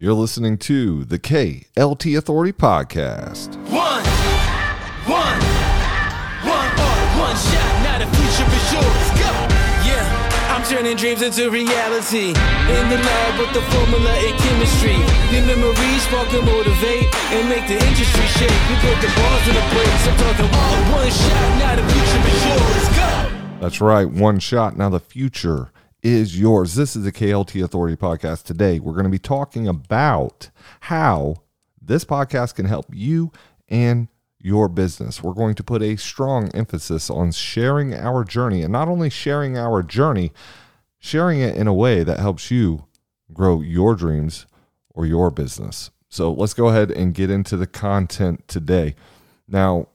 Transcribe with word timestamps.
You're 0.00 0.14
listening 0.14 0.58
to 0.58 1.02
the 1.02 1.18
KLT 1.18 2.16
Authority 2.16 2.52
Podcast. 2.52 3.50
One, 3.66 4.06
one, 5.10 5.40
one, 6.46 6.70
one 7.18 7.34
shot. 7.34 7.74
Now 7.82 7.98
the 7.98 8.06
future 8.14 8.46
is 8.46 8.66
yours. 8.78 9.08
Go. 9.18 9.26
Yeah, 9.82 10.54
I'm 10.54 10.62
turning 10.70 10.94
dreams 10.94 11.22
into 11.22 11.50
reality. 11.50 12.30
In 12.30 12.84
the 12.94 12.98
lab 13.02 13.40
with 13.42 13.50
the 13.50 13.62
formula 13.74 14.14
and 14.22 14.38
chemistry. 14.38 14.94
Your 15.34 15.42
memories 15.50 16.02
spark 16.06 16.30
and 16.30 16.46
motivate 16.46 17.10
and 17.34 17.48
make 17.50 17.66
the 17.66 17.82
industry 17.82 18.26
shake. 18.38 18.54
We 18.70 18.78
put 18.78 19.02
the 19.02 19.10
bars 19.18 19.44
in 19.50 19.54
the 19.58 19.66
brakes. 19.74 20.06
I'm 20.06 20.14
talking 20.14 20.46
all 20.46 20.78
one 20.94 21.10
shot. 21.10 21.58
Now 21.58 21.74
the 21.74 21.82
future 21.90 22.22
is 22.22 22.46
yours. 22.46 22.86
Go. 22.94 23.58
That's 23.58 23.80
right, 23.80 24.06
one 24.08 24.38
shot. 24.38 24.76
Now 24.76 24.90
the 24.90 25.00
future 25.00 25.72
is 26.08 26.40
yours. 26.40 26.74
This 26.74 26.96
is 26.96 27.04
the 27.04 27.12
KLT 27.12 27.62
Authority 27.62 27.94
Podcast. 27.94 28.44
Today, 28.44 28.78
we're 28.78 28.94
going 28.94 29.04
to 29.04 29.10
be 29.10 29.18
talking 29.18 29.68
about 29.68 30.48
how 30.80 31.36
this 31.80 32.04
podcast 32.04 32.54
can 32.54 32.64
help 32.64 32.86
you 32.92 33.30
and 33.68 34.08
your 34.38 34.68
business. 34.68 35.22
We're 35.22 35.34
going 35.34 35.54
to 35.56 35.62
put 35.62 35.82
a 35.82 35.96
strong 35.96 36.50
emphasis 36.54 37.10
on 37.10 37.32
sharing 37.32 37.92
our 37.92 38.24
journey 38.24 38.62
and 38.62 38.72
not 38.72 38.88
only 38.88 39.10
sharing 39.10 39.58
our 39.58 39.82
journey, 39.82 40.32
sharing 40.98 41.40
it 41.40 41.54
in 41.56 41.66
a 41.66 41.74
way 41.74 42.04
that 42.04 42.20
helps 42.20 42.50
you 42.50 42.86
grow 43.30 43.60
your 43.60 43.94
dreams 43.94 44.46
or 44.94 45.04
your 45.04 45.30
business. 45.30 45.90
So 46.08 46.32
let's 46.32 46.54
go 46.54 46.68
ahead 46.68 46.90
and 46.90 47.12
get 47.12 47.28
into 47.28 47.56
the 47.58 47.66
content 47.66 48.48
today. 48.48 48.94
Now, 49.46 49.88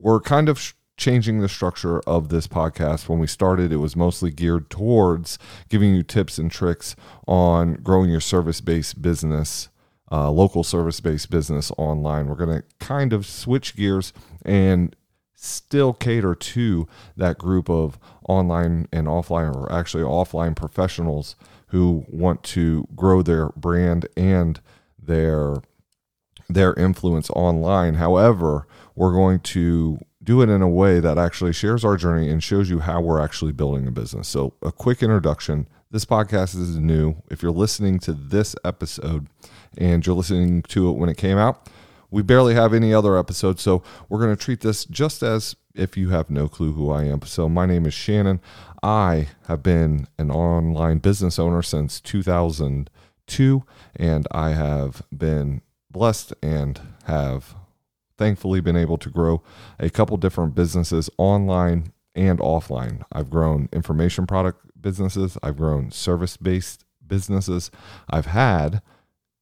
we're 0.00 0.20
kind 0.20 0.48
of 0.48 0.74
changing 1.02 1.40
the 1.40 1.48
structure 1.48 1.98
of 2.06 2.28
this 2.28 2.46
podcast. 2.46 3.08
When 3.08 3.18
we 3.18 3.26
started, 3.26 3.72
it 3.72 3.78
was 3.78 3.96
mostly 3.96 4.30
geared 4.30 4.70
towards 4.70 5.36
giving 5.68 5.96
you 5.96 6.04
tips 6.04 6.38
and 6.38 6.48
tricks 6.48 6.94
on 7.26 7.74
growing 7.82 8.08
your 8.08 8.20
service 8.20 8.60
based 8.60 9.02
business, 9.02 9.68
uh, 10.12 10.30
local 10.30 10.62
service 10.62 11.00
based 11.00 11.28
business 11.28 11.72
online. 11.76 12.28
We're 12.28 12.36
going 12.36 12.62
to 12.62 12.64
kind 12.78 13.12
of 13.12 13.26
switch 13.26 13.74
gears 13.74 14.12
and 14.44 14.94
still 15.34 15.92
cater 15.92 16.36
to 16.36 16.86
that 17.16 17.36
group 17.36 17.68
of 17.68 17.98
online 18.28 18.86
and 18.92 19.08
offline, 19.08 19.52
or 19.56 19.72
actually 19.72 20.04
offline 20.04 20.54
professionals 20.54 21.34
who 21.68 22.04
want 22.08 22.44
to 22.44 22.86
grow 22.94 23.22
their 23.22 23.48
brand 23.56 24.06
and 24.16 24.60
their 24.96 25.56
their 26.48 26.74
influence 26.74 27.28
online. 27.30 27.94
However, 27.94 28.68
we're 28.94 29.12
going 29.12 29.40
to 29.40 29.98
do 30.22 30.40
it 30.42 30.48
in 30.48 30.62
a 30.62 30.68
way 30.68 31.00
that 31.00 31.18
actually 31.18 31.52
shares 31.52 31.84
our 31.84 31.96
journey 31.96 32.30
and 32.30 32.42
shows 32.42 32.70
you 32.70 32.80
how 32.80 33.00
we're 33.00 33.20
actually 33.20 33.52
building 33.52 33.86
a 33.86 33.90
business. 33.90 34.28
So, 34.28 34.54
a 34.62 34.70
quick 34.70 35.02
introduction. 35.02 35.66
This 35.90 36.04
podcast 36.04 36.58
is 36.58 36.78
new. 36.78 37.16
If 37.30 37.42
you're 37.42 37.50
listening 37.50 37.98
to 38.00 38.12
this 38.12 38.56
episode 38.64 39.26
and 39.76 40.06
you're 40.06 40.16
listening 40.16 40.62
to 40.62 40.88
it 40.90 40.92
when 40.92 41.08
it 41.08 41.16
came 41.16 41.38
out, 41.38 41.68
we 42.10 42.22
barely 42.22 42.54
have 42.54 42.72
any 42.72 42.94
other 42.94 43.18
episodes. 43.18 43.62
So, 43.62 43.82
we're 44.08 44.20
going 44.20 44.34
to 44.34 44.42
treat 44.42 44.60
this 44.60 44.84
just 44.84 45.22
as 45.22 45.56
if 45.74 45.96
you 45.96 46.10
have 46.10 46.30
no 46.30 46.48
clue 46.48 46.72
who 46.72 46.90
I 46.90 47.04
am. 47.04 47.22
So, 47.22 47.48
my 47.48 47.66
name 47.66 47.86
is 47.86 47.94
Shannon. 47.94 48.40
I 48.82 49.28
have 49.48 49.62
been 49.62 50.06
an 50.18 50.30
online 50.30 50.98
business 50.98 51.38
owner 51.38 51.62
since 51.62 52.00
2002, 52.00 53.64
and 53.96 54.26
I 54.30 54.50
have 54.50 55.02
been 55.16 55.62
blessed 55.90 56.32
and 56.42 56.80
have 57.04 57.54
thankfully 58.18 58.60
been 58.60 58.76
able 58.76 58.98
to 58.98 59.10
grow 59.10 59.42
a 59.78 59.90
couple 59.90 60.16
different 60.16 60.54
businesses 60.54 61.10
online 61.18 61.92
and 62.14 62.38
offline. 62.38 63.02
I've 63.12 63.30
grown 63.30 63.68
information 63.72 64.26
product 64.26 64.66
businesses, 64.80 65.38
I've 65.42 65.56
grown 65.56 65.90
service 65.90 66.36
based 66.36 66.84
businesses, 67.06 67.70
I've 68.10 68.26
had 68.26 68.82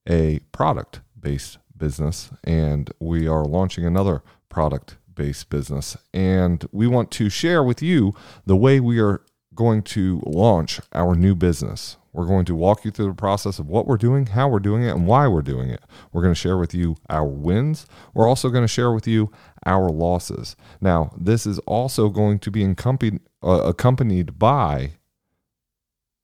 a 0.09 0.41
product 0.53 1.01
based 1.19 1.59
business, 1.77 2.31
and 2.45 2.91
we 3.01 3.27
are 3.27 3.45
launching 3.45 3.85
another 3.85 4.23
product 4.49 4.97
based 5.13 5.51
business. 5.51 5.97
And 6.13 6.65
we 6.73 6.87
want 6.87 7.11
to 7.13 7.29
share 7.29 7.63
with 7.63 7.83
you 7.83 8.15
the 8.47 8.57
way 8.57 8.81
we 8.81 9.01
are 9.01 9.23
going 9.55 9.83
to 9.83 10.23
launch 10.25 10.81
our 10.93 11.15
new 11.15 11.35
business. 11.35 11.97
We're 12.13 12.27
going 12.27 12.45
to 12.47 12.55
walk 12.55 12.85
you 12.85 12.91
through 12.91 13.09
the 13.09 13.15
process 13.15 13.59
of 13.59 13.69
what 13.69 13.87
we're 13.87 13.97
doing, 13.97 14.27
how 14.27 14.49
we're 14.49 14.59
doing 14.59 14.83
it, 14.83 14.91
and 14.91 15.07
why 15.07 15.29
we're 15.29 15.43
doing 15.43 15.71
it. 15.71 15.83
We're 16.13 16.23
going 16.23 16.35
to 16.35 16.41
share 16.41 16.59
with 16.59 16.75
you 16.75 16.97
our 17.09 17.27
wins. 17.27 17.87
We're 18.15 18.29
also 18.29 18.49
going 18.49 18.65
to 18.65 18.69
share 18.69 18.93
with 18.93 19.07
you 19.07 19.31
our 19.65 19.89
losses. 19.91 20.57
Now, 20.81 21.13
this 21.17 21.47
is 21.47 21.59
also 21.61 22.09
going 22.09 22.41
to 22.41 22.51
be 22.51 22.65
accompanied, 22.65 23.21
uh, 23.43 23.63
accompanied 23.65 24.39
by 24.39 24.93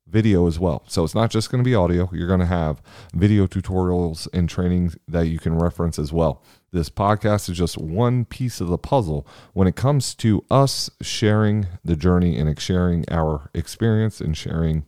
video 0.08 0.46
as 0.46 0.58
well. 0.58 0.84
So 0.86 1.04
it's 1.04 1.14
not 1.14 1.30
just 1.30 1.50
going 1.50 1.62
to 1.62 1.68
be 1.68 1.74
audio. 1.74 2.08
You're 2.12 2.28
going 2.28 2.40
to 2.40 2.46
have 2.46 2.80
video 3.14 3.46
tutorials 3.46 4.28
and 4.32 4.48
training 4.48 4.92
that 5.08 5.26
you 5.26 5.38
can 5.38 5.58
reference 5.58 5.98
as 5.98 6.12
well. 6.12 6.42
This 6.72 6.88
podcast 6.88 7.48
is 7.48 7.58
just 7.58 7.78
one 7.78 8.24
piece 8.24 8.60
of 8.60 8.68
the 8.68 8.78
puzzle 8.78 9.26
when 9.52 9.66
it 9.66 9.76
comes 9.76 10.14
to 10.16 10.44
us 10.50 10.90
sharing 11.00 11.66
the 11.84 11.96
journey 11.96 12.38
and 12.38 12.58
sharing 12.60 13.04
our 13.10 13.50
experience 13.54 14.20
and 14.20 14.36
sharing 14.36 14.84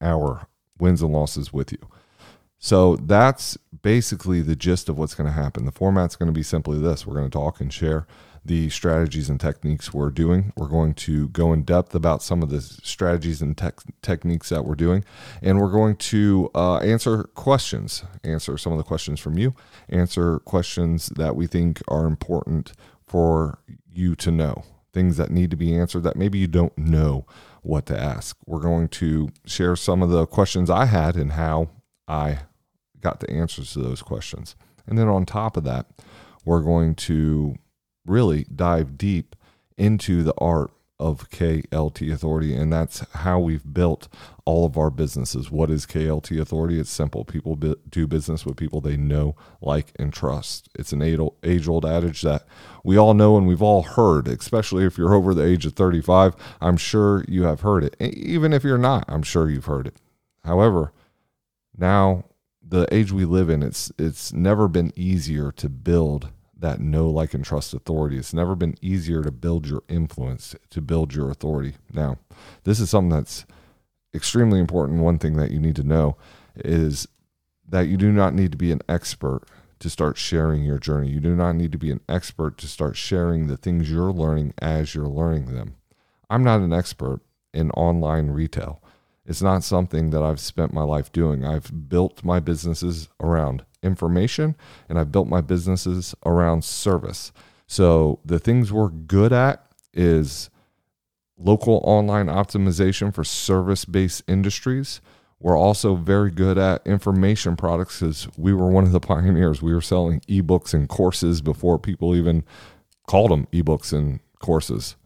our 0.00 0.46
wins 0.78 1.02
and 1.02 1.12
losses 1.12 1.52
with 1.52 1.72
you. 1.72 1.88
So 2.58 2.96
that's 2.96 3.56
basically 3.82 4.42
the 4.42 4.56
gist 4.56 4.88
of 4.88 4.98
what's 4.98 5.14
going 5.14 5.26
to 5.26 5.32
happen. 5.32 5.64
The 5.64 5.72
format's 5.72 6.16
going 6.16 6.26
to 6.26 6.32
be 6.32 6.42
simply 6.42 6.78
this 6.78 7.06
we're 7.06 7.14
going 7.14 7.30
to 7.30 7.38
talk 7.38 7.60
and 7.60 7.72
share 7.72 8.06
the 8.44 8.70
strategies 8.70 9.28
and 9.28 9.40
techniques 9.40 9.92
we're 9.92 10.10
doing. 10.10 10.52
We're 10.56 10.68
going 10.68 10.94
to 10.94 11.28
go 11.28 11.52
in 11.52 11.62
depth 11.62 11.94
about 11.94 12.22
some 12.22 12.42
of 12.42 12.48
the 12.50 12.60
strategies 12.60 13.42
and 13.42 13.56
tech 13.56 13.80
techniques 14.02 14.48
that 14.48 14.64
we're 14.64 14.74
doing. 14.74 15.04
And 15.42 15.60
we're 15.60 15.70
going 15.70 15.96
to 15.96 16.50
uh, 16.54 16.78
answer 16.78 17.24
questions, 17.24 18.04
answer 18.24 18.56
some 18.56 18.72
of 18.72 18.78
the 18.78 18.84
questions 18.84 19.20
from 19.20 19.38
you, 19.38 19.54
answer 19.88 20.38
questions 20.40 21.08
that 21.16 21.36
we 21.36 21.46
think 21.46 21.82
are 21.88 22.06
important 22.06 22.72
for 23.06 23.58
you 23.92 24.14
to 24.16 24.30
know, 24.30 24.64
things 24.92 25.16
that 25.16 25.30
need 25.30 25.50
to 25.50 25.56
be 25.56 25.74
answered 25.74 26.02
that 26.02 26.16
maybe 26.16 26.38
you 26.38 26.46
don't 26.46 26.76
know 26.76 27.26
what 27.62 27.86
to 27.86 27.98
ask. 27.98 28.36
We're 28.46 28.60
going 28.60 28.88
to 28.88 29.30
share 29.44 29.76
some 29.76 30.02
of 30.02 30.10
the 30.10 30.26
questions 30.26 30.70
I 30.70 30.86
had 30.86 31.16
and 31.16 31.32
how 31.32 31.70
I 32.08 32.40
got 33.00 33.20
the 33.20 33.30
answers 33.30 33.72
to 33.72 33.80
those 33.80 34.02
questions. 34.02 34.56
And 34.86 34.98
then 34.98 35.08
on 35.08 35.26
top 35.26 35.56
of 35.56 35.64
that, 35.64 35.86
we're 36.44 36.62
going 36.62 36.94
to 36.96 37.56
really 38.06 38.44
dive 38.54 38.98
deep 38.98 39.36
into 39.76 40.22
the 40.22 40.34
art 40.38 40.70
of 41.00 41.30
KLT 41.30 42.12
Authority, 42.12 42.54
and 42.54 42.70
that's 42.70 43.00
how 43.14 43.40
we've 43.40 43.72
built 43.72 44.06
all 44.44 44.66
of 44.66 44.76
our 44.76 44.90
businesses. 44.90 45.50
What 45.50 45.70
is 45.70 45.86
KLT 45.86 46.38
Authority? 46.40 46.78
It's 46.78 46.90
simple. 46.90 47.24
People 47.24 47.56
do 47.56 48.06
business 48.06 48.44
with 48.44 48.58
people 48.58 48.80
they 48.80 48.96
know, 48.96 49.34
like, 49.62 49.92
and 49.98 50.12
trust. 50.12 50.68
It's 50.78 50.92
an 50.92 51.02
age 51.02 51.68
old 51.68 51.86
adage 51.86 52.22
that 52.22 52.44
we 52.84 52.98
all 52.98 53.14
know 53.14 53.38
and 53.38 53.48
we've 53.48 53.62
all 53.62 53.82
heard, 53.82 54.28
especially 54.28 54.84
if 54.84 54.98
you're 54.98 55.14
over 55.14 55.32
the 55.32 55.44
age 55.44 55.64
of 55.64 55.72
35. 55.72 56.36
I'm 56.60 56.76
sure 56.76 57.24
you 57.26 57.44
have 57.44 57.62
heard 57.62 57.82
it. 57.82 57.96
Even 58.00 58.52
if 58.52 58.62
you're 58.62 58.78
not, 58.78 59.04
I'm 59.08 59.22
sure 59.22 59.48
you've 59.48 59.64
heard 59.64 59.86
it. 59.86 59.96
However, 60.44 60.92
now 61.76 62.24
the 62.62 62.86
age 62.94 63.10
we 63.10 63.24
live 63.24 63.48
in, 63.48 63.62
it's 63.62 63.90
it's 63.98 64.32
never 64.32 64.68
been 64.68 64.92
easier 64.94 65.50
to 65.52 65.68
build 65.68 66.30
that 66.60 66.80
know, 66.80 67.08
like, 67.10 67.34
and 67.34 67.44
trust 67.44 67.74
authority. 67.74 68.18
It's 68.18 68.34
never 68.34 68.54
been 68.54 68.76
easier 68.80 69.22
to 69.22 69.30
build 69.30 69.66
your 69.66 69.82
influence, 69.88 70.54
to 70.70 70.80
build 70.80 71.14
your 71.14 71.30
authority. 71.30 71.74
Now, 71.92 72.18
this 72.64 72.80
is 72.80 72.90
something 72.90 73.16
that's 73.16 73.46
extremely 74.14 74.60
important. 74.60 75.00
One 75.00 75.18
thing 75.18 75.36
that 75.36 75.50
you 75.50 75.58
need 75.58 75.76
to 75.76 75.82
know 75.82 76.16
is 76.56 77.08
that 77.68 77.88
you 77.88 77.96
do 77.96 78.12
not 78.12 78.34
need 78.34 78.52
to 78.52 78.58
be 78.58 78.72
an 78.72 78.82
expert 78.88 79.42
to 79.78 79.88
start 79.88 80.18
sharing 80.18 80.62
your 80.62 80.78
journey. 80.78 81.08
You 81.08 81.20
do 81.20 81.34
not 81.34 81.52
need 81.52 81.72
to 81.72 81.78
be 81.78 81.90
an 81.90 82.00
expert 82.08 82.58
to 82.58 82.68
start 82.68 82.96
sharing 82.96 83.46
the 83.46 83.56
things 83.56 83.90
you're 83.90 84.12
learning 84.12 84.52
as 84.60 84.94
you're 84.94 85.08
learning 85.08 85.54
them. 85.54 85.76
I'm 86.28 86.44
not 86.44 86.60
an 86.60 86.72
expert 86.72 87.20
in 87.54 87.70
online 87.72 88.30
retail. 88.30 88.82
It's 89.24 89.42
not 89.42 89.64
something 89.64 90.10
that 90.10 90.22
I've 90.22 90.40
spent 90.40 90.72
my 90.72 90.82
life 90.82 91.12
doing. 91.12 91.44
I've 91.44 91.88
built 91.88 92.24
my 92.24 92.40
businesses 92.40 93.08
around 93.20 93.64
information 93.82 94.56
and 94.88 94.98
I've 94.98 95.12
built 95.12 95.28
my 95.28 95.40
businesses 95.40 96.14
around 96.24 96.64
service. 96.64 97.32
So 97.66 98.20
the 98.24 98.38
things 98.38 98.72
we're 98.72 98.88
good 98.88 99.32
at 99.32 99.64
is 99.92 100.50
local 101.38 101.80
online 101.84 102.26
optimization 102.26 103.14
for 103.14 103.24
service 103.24 103.84
based 103.84 104.22
industries. 104.28 105.00
We're 105.38 105.56
also 105.58 105.94
very 105.94 106.30
good 106.30 106.58
at 106.58 106.86
information 106.86 107.56
products 107.56 108.00
because 108.00 108.28
we 108.36 108.52
were 108.52 108.68
one 108.68 108.84
of 108.84 108.92
the 108.92 109.00
pioneers. 109.14 109.62
We 109.62 109.72
were 109.72 109.80
selling 109.80 110.20
ebooks 110.20 110.74
and 110.74 110.88
courses 110.88 111.40
before 111.40 111.78
people 111.78 112.14
even 112.14 112.44
called 113.06 113.30
them 113.30 113.46
ebooks 113.52 113.92
and 113.92 114.20
courses 114.38 114.96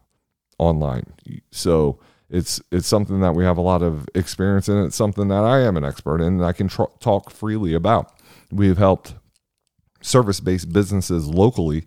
online. 0.59 1.05
So 1.51 1.99
it's 2.31 2.61
it's 2.73 2.89
something 2.89 3.21
that 3.21 3.35
we 3.35 3.45
have 3.45 3.59
a 3.59 3.63
lot 3.63 3.83
of 3.83 4.09
experience 4.15 4.69
in. 4.69 4.83
It's 4.85 4.97
something 4.97 5.29
that 5.29 5.45
I 5.45 5.61
am 5.61 5.77
an 5.77 5.85
expert 5.85 6.21
in 6.21 6.35
and 6.35 6.45
I 6.45 6.53
can 6.53 6.69
tr- 6.69 6.85
talk 6.99 7.31
freely 7.31 7.75
about. 7.75 8.13
We've 8.51 8.79
helped 8.79 9.15
service-based 10.01 10.73
businesses 10.73 11.27
locally 11.27 11.87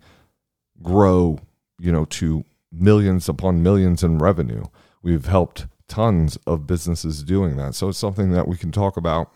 grow, 0.82 1.38
you 1.78 1.92
know, 1.92 2.04
to 2.06 2.44
millions 2.72 3.28
upon 3.28 3.62
millions 3.62 4.02
in 4.02 4.18
revenue. 4.18 4.64
We've 5.02 5.26
helped 5.26 5.66
tons 5.88 6.36
of 6.46 6.66
businesses 6.66 7.22
doing 7.22 7.56
that. 7.56 7.74
So 7.74 7.88
it's 7.88 7.98
something 7.98 8.30
that 8.32 8.46
we 8.46 8.56
can 8.56 8.72
talk 8.72 8.96
about 8.96 9.32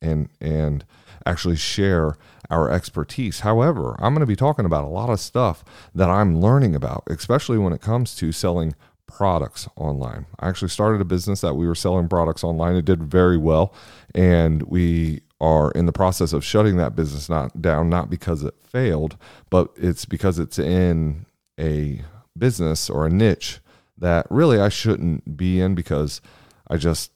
and 0.00 0.28
and 0.40 0.84
actually 1.24 1.56
share 1.56 2.16
our 2.50 2.70
expertise. 2.70 3.40
However, 3.40 3.94
I'm 4.00 4.12
going 4.12 4.20
to 4.20 4.26
be 4.26 4.36
talking 4.36 4.64
about 4.64 4.84
a 4.84 4.88
lot 4.88 5.10
of 5.10 5.20
stuff 5.20 5.64
that 5.94 6.10
I'm 6.10 6.40
learning 6.40 6.74
about, 6.74 7.04
especially 7.06 7.58
when 7.58 7.72
it 7.72 7.80
comes 7.80 8.16
to 8.16 8.32
selling 8.32 8.74
products 9.06 9.68
online. 9.76 10.26
I 10.40 10.48
actually 10.48 10.68
started 10.68 11.00
a 11.00 11.04
business 11.04 11.40
that 11.42 11.54
we 11.54 11.66
were 11.66 11.74
selling 11.74 12.08
products 12.08 12.42
online. 12.42 12.74
It 12.74 12.84
did 12.84 13.04
very 13.04 13.36
well, 13.36 13.72
and 14.14 14.62
we 14.64 15.22
are 15.42 15.72
in 15.72 15.86
the 15.86 15.92
process 15.92 16.32
of 16.32 16.44
shutting 16.44 16.76
that 16.76 16.94
business 16.94 17.28
not 17.28 17.60
down 17.60 17.90
not 17.90 18.08
because 18.08 18.44
it 18.44 18.54
failed, 18.62 19.16
but 19.50 19.70
it's 19.76 20.04
because 20.06 20.38
it's 20.38 20.58
in 20.58 21.26
a 21.58 22.00
business 22.38 22.88
or 22.88 23.04
a 23.04 23.10
niche 23.10 23.58
that 23.98 24.26
really 24.30 24.60
I 24.60 24.68
shouldn't 24.68 25.36
be 25.36 25.60
in 25.60 25.74
because 25.74 26.20
I 26.68 26.76
just 26.76 27.10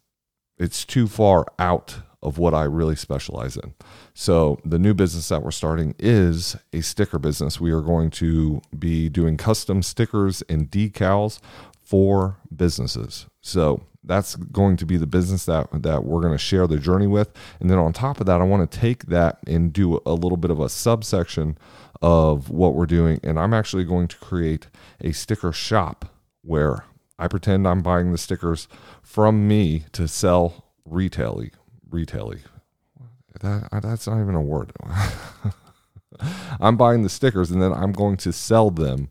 it's 0.58 0.84
too 0.84 1.06
far 1.06 1.46
out 1.58 2.00
of 2.22 2.38
what 2.38 2.52
I 2.52 2.64
really 2.64 2.96
specialize 2.96 3.56
in. 3.56 3.74
So, 4.12 4.58
the 4.64 4.78
new 4.78 4.94
business 4.94 5.28
that 5.28 5.42
we're 5.42 5.52
starting 5.52 5.94
is 5.98 6.56
a 6.72 6.80
sticker 6.80 7.18
business. 7.18 7.60
We 7.60 7.70
are 7.70 7.82
going 7.82 8.10
to 8.12 8.60
be 8.76 9.08
doing 9.08 9.36
custom 9.36 9.82
stickers 9.82 10.42
and 10.48 10.68
decals 10.70 11.38
for 11.80 12.38
businesses. 12.54 13.26
So, 13.42 13.82
that's 14.06 14.36
going 14.36 14.76
to 14.76 14.86
be 14.86 14.96
the 14.96 15.06
business 15.06 15.44
that 15.46 15.68
that 15.82 16.04
we're 16.04 16.20
going 16.20 16.32
to 16.32 16.38
share 16.38 16.66
the 16.66 16.78
journey 16.78 17.06
with. 17.06 17.32
And 17.60 17.68
then 17.68 17.78
on 17.78 17.92
top 17.92 18.20
of 18.20 18.26
that, 18.26 18.40
I 18.40 18.44
want 18.44 18.70
to 18.70 18.78
take 18.78 19.06
that 19.06 19.38
and 19.46 19.72
do 19.72 20.00
a 20.06 20.14
little 20.14 20.36
bit 20.36 20.50
of 20.50 20.60
a 20.60 20.68
subsection 20.68 21.58
of 22.02 22.50
what 22.50 22.74
we're 22.74 22.86
doing 22.86 23.20
and 23.22 23.38
I'm 23.38 23.54
actually 23.54 23.84
going 23.84 24.08
to 24.08 24.16
create 24.16 24.68
a 25.00 25.12
sticker 25.12 25.52
shop 25.52 26.06
where 26.42 26.84
I 27.18 27.28
pretend 27.28 27.66
I'm 27.66 27.82
buying 27.82 28.12
the 28.12 28.18
stickers 28.18 28.68
from 29.02 29.48
me 29.48 29.84
to 29.92 30.06
sell 30.06 30.66
retaily. 30.88 31.52
Retaily. 31.88 32.40
That, 33.40 33.68
that's 33.82 34.06
not 34.06 34.20
even 34.20 34.34
a 34.34 34.40
word. 34.40 34.72
I'm 36.60 36.76
buying 36.76 37.02
the 37.02 37.08
stickers 37.08 37.50
and 37.50 37.60
then 37.60 37.72
I'm 37.72 37.92
going 37.92 38.16
to 38.18 38.32
sell 38.32 38.70
them 38.70 39.08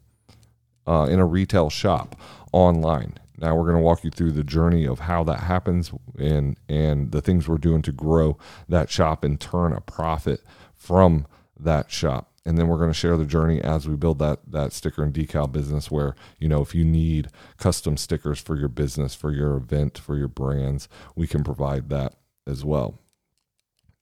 uh, 0.88 1.08
in 1.10 1.20
a 1.20 1.26
retail 1.26 1.70
shop 1.70 2.16
online. 2.52 3.16
Now 3.38 3.56
we're 3.56 3.64
going 3.64 3.78
to 3.78 3.82
walk 3.82 4.04
you 4.04 4.12
through 4.12 4.32
the 4.32 4.44
journey 4.44 4.86
of 4.86 5.00
how 5.00 5.24
that 5.26 5.42
happens 5.42 5.92
and 6.18 6.58
and 6.70 7.12
the 7.12 7.22
things 7.22 7.48
we're 7.48 7.58
doing 7.58 7.82
to 7.84 7.92
grow 7.92 8.38
that 8.70 8.90
shop 8.90 9.24
and 9.24 9.40
turn 9.40 9.74
a 9.74 9.82
profit 9.82 10.42
from 10.74 11.28
that 11.60 11.92
shop. 11.92 12.32
And 12.48 12.58
then 12.58 12.68
we're 12.68 12.78
going 12.78 12.92
to 12.92 12.94
share 12.94 13.18
the 13.18 13.26
journey 13.26 13.60
as 13.62 13.88
we 13.88 13.96
build 13.96 14.20
that 14.20 14.40
that 14.52 14.74
sticker 14.74 15.04
and 15.04 15.14
decal 15.14 15.52
business 15.52 15.90
where 15.90 16.16
you 16.40 16.48
know 16.48 16.62
if 16.62 16.76
you 16.76 16.86
need 16.86 17.30
custom 17.58 17.98
stickers 17.98 18.40
for 18.40 18.56
your 18.56 18.70
business 18.70 19.16
for 19.16 19.32
your 19.32 19.56
event 19.56 19.98
for 19.98 20.16
your 20.16 20.28
brands 20.28 20.88
we 21.16 21.26
can 21.26 21.44
provide 21.44 21.90
that 21.90 22.14
as 22.48 22.64
well. 22.64 23.00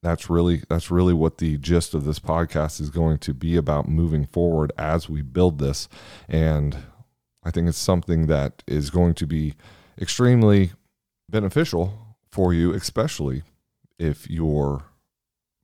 That's 0.01 0.30
really 0.30 0.63
that's 0.68 0.91
really 0.91 1.13
what 1.13 1.38
the 1.38 1.57
gist 1.57 1.94
of 1.94 2.03
this 2.03 2.19
podcast 2.19 2.81
is 2.81 2.89
going 2.89 3.19
to 3.19 3.33
be 3.33 3.56
about 3.56 3.88
moving 3.88 4.25
forward 4.25 4.74
as 4.77 5.07
we 5.07 5.21
build 5.21 5.59
this. 5.59 5.88
And 6.27 6.75
i 7.45 7.51
think 7.51 7.68
it's 7.68 7.78
something 7.78 8.28
that 8.28 8.63
is 8.68 8.90
going 8.90 9.13
to 9.13 9.25
be 9.25 9.54
extremely 10.00 10.72
beneficial 11.30 12.16
for 12.31 12.54
you 12.54 12.74
especially 12.74 13.44
if 14.00 14.30
you're 14.30 14.84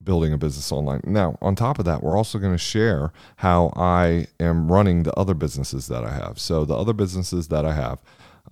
building 0.04 0.32
a 0.34 0.38
business 0.38 0.72
online. 0.72 1.02
Now, 1.04 1.38
on 1.42 1.56
top 1.56 1.80
of 1.80 1.86
that, 1.86 2.02
we're 2.02 2.18
also 2.18 2.40
going 2.40 2.54
to 2.54 2.58
share 2.58 3.12
how 3.38 3.74
I 3.76 4.28
am 4.40 4.72
running 4.72 5.04
the 5.04 5.14
other 5.16 5.34
businesses 5.34 5.88
that 5.88 6.04
I 6.04 6.14
have. 6.14 6.40
So, 6.40 6.66
the 6.66 6.76
other 6.76 6.94
businesses 6.94 7.50
that 7.50 7.66
I 7.66 7.74
have, 7.74 8.02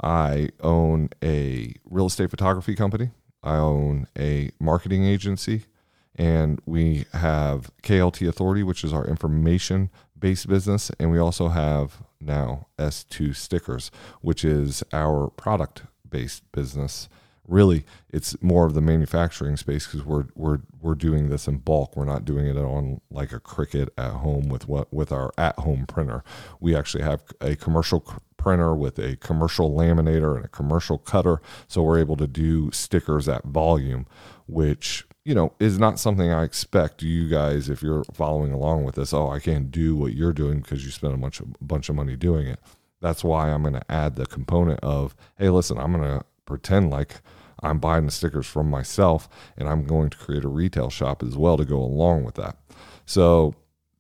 I 0.01 0.49
own 0.61 1.09
a 1.23 1.73
real 1.85 2.07
estate 2.07 2.29
photography 2.29 2.75
company, 2.75 3.11
I 3.43 3.55
own 3.55 4.07
a 4.17 4.51
marketing 4.59 5.05
agency, 5.05 5.63
and 6.15 6.59
we 6.65 7.05
have 7.13 7.71
KLT 7.83 8.27
Authority, 8.27 8.63
which 8.63 8.83
is 8.83 8.91
our 8.91 9.05
information 9.05 9.89
based 10.19 10.47
business. 10.47 10.91
And 10.99 11.11
we 11.11 11.19
also 11.19 11.49
have 11.49 12.01
now 12.19 12.67
S2 12.77 13.35
Stickers, 13.35 13.91
which 14.21 14.43
is 14.43 14.83
our 14.93 15.29
product 15.29 15.83
based 16.09 16.49
business 16.51 17.09
really 17.47 17.85
it's 18.09 18.41
more 18.41 18.65
of 18.65 18.73
the 18.73 18.81
manufacturing 18.81 19.57
space 19.57 19.87
because 19.87 20.05
we're 20.05 20.25
we're 20.35 20.59
we're 20.81 20.95
doing 20.95 21.29
this 21.29 21.47
in 21.47 21.57
bulk. 21.57 21.95
We're 21.95 22.05
not 22.05 22.25
doing 22.25 22.45
it 22.45 22.57
on 22.57 23.01
like 23.09 23.31
a 23.31 23.39
Cricut 23.39 23.89
at 23.97 24.11
home 24.11 24.49
with 24.49 24.67
what 24.67 24.93
with 24.93 25.11
our 25.11 25.31
at 25.37 25.57
home 25.59 25.85
printer. 25.85 26.23
We 26.59 26.75
actually 26.75 27.03
have 27.03 27.23
a 27.41 27.55
commercial 27.55 28.05
printer 28.35 28.75
with 28.75 28.99
a 28.99 29.15
commercial 29.17 29.71
laminator 29.71 30.35
and 30.35 30.45
a 30.45 30.49
commercial 30.49 30.97
cutter, 30.97 31.41
so 31.67 31.81
we're 31.81 31.99
able 31.99 32.17
to 32.17 32.27
do 32.27 32.71
stickers 32.71 33.27
at 33.27 33.45
volume, 33.45 34.05
which 34.45 35.06
you 35.27 35.35
know 35.35 35.51
is 35.59 35.77
not 35.77 35.99
something 35.99 36.31
I 36.31 36.43
expect 36.43 37.03
you 37.03 37.27
guys 37.27 37.69
if 37.69 37.83
you're 37.83 38.05
following 38.13 38.53
along 38.53 38.85
with 38.85 38.95
this. 38.95 39.13
Oh, 39.13 39.29
I 39.29 39.39
can't 39.39 39.69
do 39.69 39.93
what 39.93 40.13
you're 40.13 40.31
doing 40.31 40.61
because 40.61 40.85
you 40.85 40.91
spent 40.91 41.13
a 41.13 41.17
bunch 41.17 41.41
of 41.41 41.53
bunch 41.59 41.89
of 41.89 41.95
money 41.95 42.15
doing 42.15 42.47
it. 42.47 42.59
That's 43.01 43.25
why 43.25 43.51
I'm 43.51 43.61
going 43.61 43.73
to 43.73 43.91
add 43.91 44.15
the 44.15 44.25
component 44.25 44.79
of 44.79 45.15
hey, 45.37 45.49
listen, 45.49 45.77
I'm 45.77 45.91
going 45.91 46.19
to 46.19 46.25
pretend 46.45 46.91
like 46.91 47.15
I'm 47.61 47.77
buying 47.79 48.05
the 48.05 48.11
stickers 48.11 48.47
from 48.47 48.69
myself 48.69 49.27
and 49.57 49.67
I'm 49.67 49.83
going 49.83 50.09
to 50.11 50.17
create 50.17 50.45
a 50.45 50.49
retail 50.49 50.89
shop 50.89 51.21
as 51.21 51.35
well 51.35 51.57
to 51.57 51.65
go 51.65 51.77
along 51.77 52.23
with 52.23 52.35
that. 52.35 52.55
So 53.05 53.53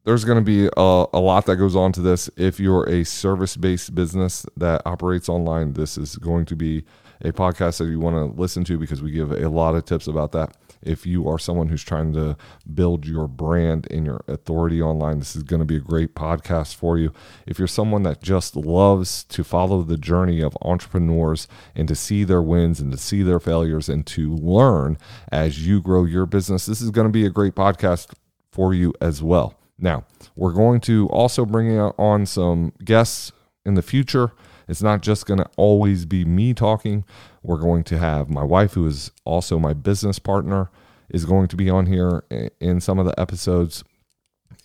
there's 0.05 0.23
going 0.23 0.37
to 0.37 0.45
be 0.45 0.67
a, 0.77 1.05
a, 1.11 1.19
lot 1.19 1.45
that 1.47 1.57
goes 1.57 1.75
on 1.75 1.91
to 1.93 2.01
this. 2.01 2.29
If 2.37 2.57
you're 2.57 2.87
a 2.87 3.03
service 3.03 3.57
based 3.57 3.93
business 3.93 4.45
that 4.55 4.81
operates 4.85 5.27
online, 5.27 5.73
this 5.73 5.97
is 5.97 6.15
going 6.15 6.45
to 6.45 6.55
be 6.55 6.85
a 7.21 7.33
podcast 7.33 7.79
that 7.79 7.87
you 7.87 7.99
want 7.99 8.15
to 8.15 8.39
listen 8.39 8.63
to 8.65 8.77
because 8.77 9.01
we 9.01 9.11
give 9.11 9.31
a 9.31 9.49
lot 9.49 9.75
of 9.75 9.83
tips 9.83 10.07
about 10.07 10.31
that. 10.31 10.55
If 10.81 11.05
you 11.05 11.27
are 11.27 11.39
someone 11.39 11.67
who's 11.67 11.83
trying 11.83 12.13
to 12.13 12.37
build 12.73 13.05
your 13.05 13.27
brand 13.27 13.87
and 13.89 14.05
your 14.05 14.23
authority 14.27 14.81
online, 14.81 15.19
this 15.19 15.35
is 15.35 15.43
going 15.43 15.59
to 15.59 15.65
be 15.65 15.77
a 15.77 15.81
great 15.81 16.15
podcast 16.15 16.75
for 16.75 16.97
you. 16.97 17.11
If 17.45 17.59
you're 17.59 17.67
someone 17.67 18.03
that 18.03 18.21
just 18.21 18.55
loves 18.55 19.23
to 19.25 19.43
follow 19.43 19.83
the 19.83 19.97
journey 19.97 20.41
of 20.41 20.57
entrepreneurs 20.61 21.47
and 21.75 21.87
to 21.87 21.95
see 21.95 22.23
their 22.23 22.41
wins 22.41 22.79
and 22.79 22.91
to 22.91 22.97
see 22.97 23.23
their 23.23 23.39
failures 23.39 23.89
and 23.89 24.05
to 24.07 24.33
learn 24.33 24.97
as 25.31 25.65
you 25.65 25.81
grow 25.81 26.05
your 26.05 26.25
business, 26.25 26.65
this 26.65 26.81
is 26.81 26.91
going 26.91 27.07
to 27.07 27.11
be 27.13 27.25
a 27.25 27.29
great 27.29 27.55
podcast 27.55 28.13
for 28.51 28.73
you 28.73 28.93
as 29.01 29.21
well. 29.21 29.55
Now, 29.79 30.05
we're 30.35 30.53
going 30.53 30.81
to 30.81 31.07
also 31.09 31.45
bring 31.45 31.79
on 31.79 32.25
some 32.25 32.73
guests 32.83 33.31
in 33.65 33.75
the 33.75 33.81
future. 33.81 34.31
It's 34.67 34.81
not 34.81 35.01
just 35.01 35.25
going 35.25 35.39
to 35.39 35.49
always 35.55 36.05
be 36.05 36.25
me 36.25 36.53
talking. 36.53 37.05
We're 37.41 37.57
going 37.57 37.83
to 37.85 37.97
have 37.97 38.29
my 38.29 38.43
wife, 38.43 38.73
who 38.73 38.85
is 38.85 39.11
also 39.23 39.59
my 39.59 39.73
business 39.73 40.19
partner, 40.19 40.69
is 41.09 41.23
going 41.23 41.47
to 41.47 41.55
be 41.55 41.69
on 41.69 41.85
here 41.85 42.23
in 42.59 42.81
some 42.81 42.99
of 42.99 43.05
the 43.05 43.17
episodes. 43.19 43.83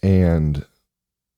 And 0.03 0.67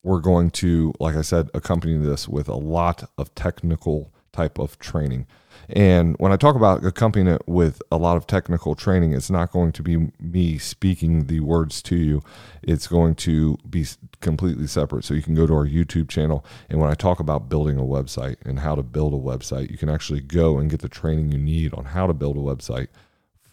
we're 0.03 0.21
going 0.21 0.51
to, 0.53 0.95
like 0.99 1.17
I 1.17 1.23
said, 1.23 1.51
accompany 1.53 1.99
this 1.99 2.29
with 2.29 2.49
a 2.49 2.55
lot 2.55 3.11
of 3.19 3.35
technical 3.35 4.14
type 4.35 4.59
of 4.59 4.79
training. 4.79 5.27
And 5.69 6.15
when 6.19 6.33
I 6.33 6.37
talk 6.37 6.57
about 6.57 6.85
accompanying 6.85 7.29
it 7.29 7.43
with 7.47 7.81
a 7.91 7.97
lot 7.97 8.17
of 8.17 8.27
technical 8.27 8.75
training, 8.75 9.13
it's 9.13 9.31
not 9.31 9.51
going 9.51 9.73
to 9.73 9.83
be 9.83 10.13
me 10.21 10.59
speaking 10.59 11.27
the 11.27 11.41
words 11.41 11.81
to 11.83 11.97
you. 11.97 12.23
It's 12.63 12.87
going 12.87 13.15
to 13.17 13.57
be 13.69 13.87
completely 14.21 14.67
separate. 14.67 15.05
So 15.05 15.15
you 15.15 15.23
can 15.23 15.35
go 15.35 15.47
to 15.47 15.55
our 15.55 15.67
YouTube 15.67 16.09
channel. 16.09 16.45
And 16.69 16.81
when 16.81 16.91
I 16.91 16.95
talk 16.95 17.21
about 17.21 17.49
building 17.49 17.79
a 17.79 17.83
website 17.83 18.37
and 18.45 18.59
how 18.59 18.75
to 18.75 18.83
build 18.83 19.15
a 19.15 19.17
website, 19.17 19.71
you 19.71 19.79
can 19.79 19.89
actually 19.89 20.21
go 20.21 20.59
and 20.59 20.71
get 20.71 20.81
the 20.81 20.89
training 20.89 21.33
you 21.33 21.39
need 21.39 21.73
on 21.73 21.87
how 21.87 22.07
to 22.07 22.13
build 22.13 22.37
a 22.37 22.41
website 22.41 22.89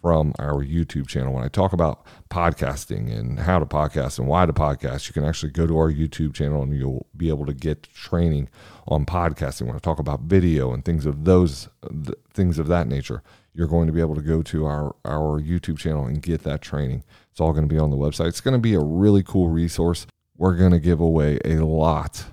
from 0.01 0.33
our 0.39 0.63
YouTube 0.63 1.07
channel. 1.07 1.33
When 1.33 1.43
I 1.43 1.47
talk 1.47 1.73
about 1.73 2.05
podcasting 2.29 3.15
and 3.15 3.39
how 3.39 3.59
to 3.59 3.65
podcast 3.65 4.17
and 4.17 4.27
why 4.27 4.45
to 4.45 4.53
podcast, 4.53 5.07
you 5.07 5.13
can 5.13 5.23
actually 5.23 5.51
go 5.51 5.67
to 5.67 5.77
our 5.77 5.91
YouTube 5.91 6.33
channel 6.33 6.63
and 6.63 6.75
you'll 6.75 7.05
be 7.15 7.29
able 7.29 7.45
to 7.45 7.53
get 7.53 7.83
training 7.83 8.49
on 8.87 9.05
podcasting. 9.05 9.67
When 9.67 9.75
I 9.75 9.79
talk 9.79 9.99
about 9.99 10.21
video 10.21 10.73
and 10.73 10.83
things 10.83 11.05
of 11.05 11.25
those 11.25 11.69
things 12.33 12.57
of 12.57 12.67
that 12.67 12.87
nature, 12.87 13.21
you're 13.53 13.67
going 13.67 13.87
to 13.87 13.93
be 13.93 14.01
able 14.01 14.15
to 14.15 14.21
go 14.21 14.41
to 14.41 14.65
our 14.65 14.95
our 15.05 15.39
YouTube 15.39 15.77
channel 15.77 16.05
and 16.05 16.21
get 16.21 16.43
that 16.43 16.61
training. 16.61 17.03
It's 17.29 17.39
all 17.39 17.53
going 17.53 17.67
to 17.67 17.73
be 17.73 17.79
on 17.79 17.91
the 17.91 17.97
website. 17.97 18.29
It's 18.29 18.41
going 18.41 18.53
to 18.53 18.59
be 18.59 18.73
a 18.73 18.79
really 18.79 19.23
cool 19.23 19.49
resource. 19.49 20.07
We're 20.37 20.55
going 20.55 20.71
to 20.71 20.79
give 20.79 20.99
away 20.99 21.39
a 21.45 21.57
lot 21.57 22.25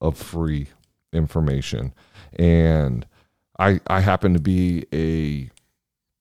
of 0.00 0.16
free 0.16 0.68
information 1.12 1.92
and 2.38 3.06
I 3.58 3.80
I 3.86 4.00
happen 4.00 4.34
to 4.34 4.40
be 4.40 4.86
a 4.92 5.50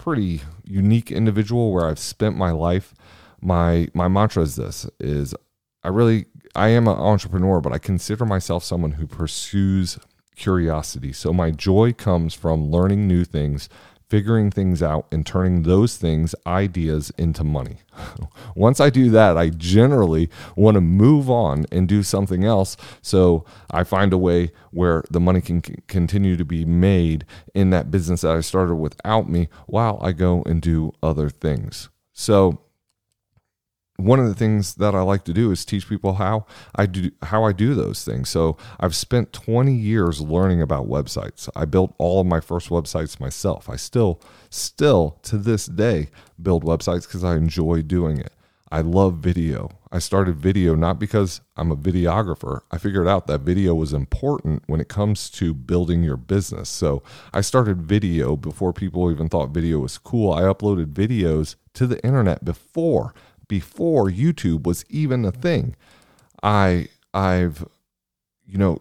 pretty 0.08 0.40
unique 0.64 1.12
individual 1.12 1.74
where 1.74 1.86
I've 1.86 2.00
spent 2.00 2.38
my 2.38 2.52
life. 2.52 2.94
My 3.42 3.90
my 3.94 4.08
mantra 4.08 4.44
is 4.44 4.56
this 4.56 4.90
is 5.02 5.36
I 5.84 5.90
really 5.90 6.28
I 6.56 6.70
am 6.70 6.88
an 6.88 6.96
entrepreneur, 6.96 7.60
but 7.60 7.74
I 7.74 7.78
consider 7.78 8.26
myself 8.26 8.64
someone 8.64 8.94
who 8.94 9.06
pursues 9.06 10.00
curiosity. 10.38 11.12
So 11.12 11.34
my 11.34 11.52
joy 11.52 11.92
comes 11.92 12.34
from 12.34 12.72
learning 12.72 13.06
new 13.06 13.26
things, 13.26 13.68
figuring 14.10 14.50
things 14.50 14.82
out 14.82 15.06
and 15.12 15.26
turning 15.26 15.64
those 15.64 15.98
things, 15.98 16.34
ideas 16.46 17.12
into 17.18 17.44
money. 17.44 17.78
Once 18.56 18.80
I 18.80 18.90
do 18.90 19.10
that, 19.12 19.38
I 19.38 19.50
generally 19.50 20.30
want 20.56 20.76
to 20.76 20.82
move 20.82 21.30
on 21.30 21.66
and 21.72 21.88
do 21.88 22.04
something 22.04 22.46
else. 22.46 22.78
So 23.02 23.46
I 23.70 23.84
find 23.84 24.14
a 24.14 24.18
way 24.18 24.52
where 24.72 25.04
the 25.10 25.20
money 25.20 25.42
can 25.42 25.62
continue 25.88 26.38
to 26.38 26.46
be 26.46 26.64
made 26.64 27.26
in 27.54 27.70
that 27.72 27.92
business 27.92 28.22
that 28.22 28.36
I 28.36 28.42
started 28.42 28.76
without 28.76 29.30
me 29.30 29.50
while 29.66 30.00
I 30.02 30.14
go 30.14 30.44
and 30.44 30.62
do 30.62 30.94
other 31.04 31.30
things. 31.30 31.90
So 32.14 32.62
one 33.98 34.20
of 34.20 34.28
the 34.28 34.36
things 34.36 34.76
that 34.76 34.96
I 34.96 35.02
like 35.02 35.24
to 35.26 35.34
do 35.34 35.52
is 35.52 35.66
teach 35.66 35.90
people 35.90 36.14
how 36.14 36.46
I 36.76 36.86
do 36.86 37.12
how 37.24 37.44
I 37.44 37.52
do 37.52 37.74
those 37.74 38.06
things. 38.06 38.30
So 38.30 38.58
I've 38.80 38.96
spent 38.96 39.34
20 39.34 39.74
years 39.74 40.22
learning 40.22 40.62
about 40.62 40.88
websites. 40.88 41.50
I 41.56 41.66
built 41.66 41.94
all 41.98 42.22
of 42.22 42.28
my 42.28 42.40
first 42.40 42.70
websites 42.70 43.20
myself. 43.20 43.70
I 43.70 43.76
still 43.76 44.22
still 44.50 45.18
to 45.24 45.38
this 45.38 45.66
day 45.66 46.10
build 46.42 46.64
websites 46.64 47.08
because 47.08 47.24
I 47.24 47.36
enjoy 47.36 47.82
doing 47.82 48.20
it. 48.20 48.32
I 48.70 48.82
love 48.82 49.16
video. 49.16 49.72
I 49.92 50.00
started 50.00 50.36
video 50.36 50.76
not 50.76 51.00
because 51.00 51.40
I'm 51.56 51.72
a 51.72 51.76
videographer. 51.78 52.62
I 52.70 52.78
figured 52.78 53.08
out 53.08 53.26
that 53.28 53.42
video 53.42 53.74
was 53.74 53.94
important 53.94 54.64
when 54.68 54.82
it 54.82 54.90
comes 54.90 55.30
to 55.32 55.54
building 55.54 56.04
your 56.04 56.18
business. 56.18 56.68
So 56.68 57.02
I 57.34 57.42
started 57.42 57.82
video 57.82 58.36
before 58.36 58.74
people 58.74 59.10
even 59.10 59.30
thought 59.30 59.52
video 59.52 59.80
was 59.80 59.98
cool. 59.98 60.34
I 60.34 60.42
uploaded 60.42 60.88
videos 60.88 61.56
to 61.76 61.88
the 61.88 62.04
internet 62.04 62.44
before 62.44 63.14
before 63.48 64.10
YouTube 64.10 64.64
was 64.66 64.86
even 64.90 65.26
a 65.26 65.32
thing. 65.32 65.76
I 66.44 66.88
I've 67.14 67.66
you 68.46 68.58
know 68.58 68.80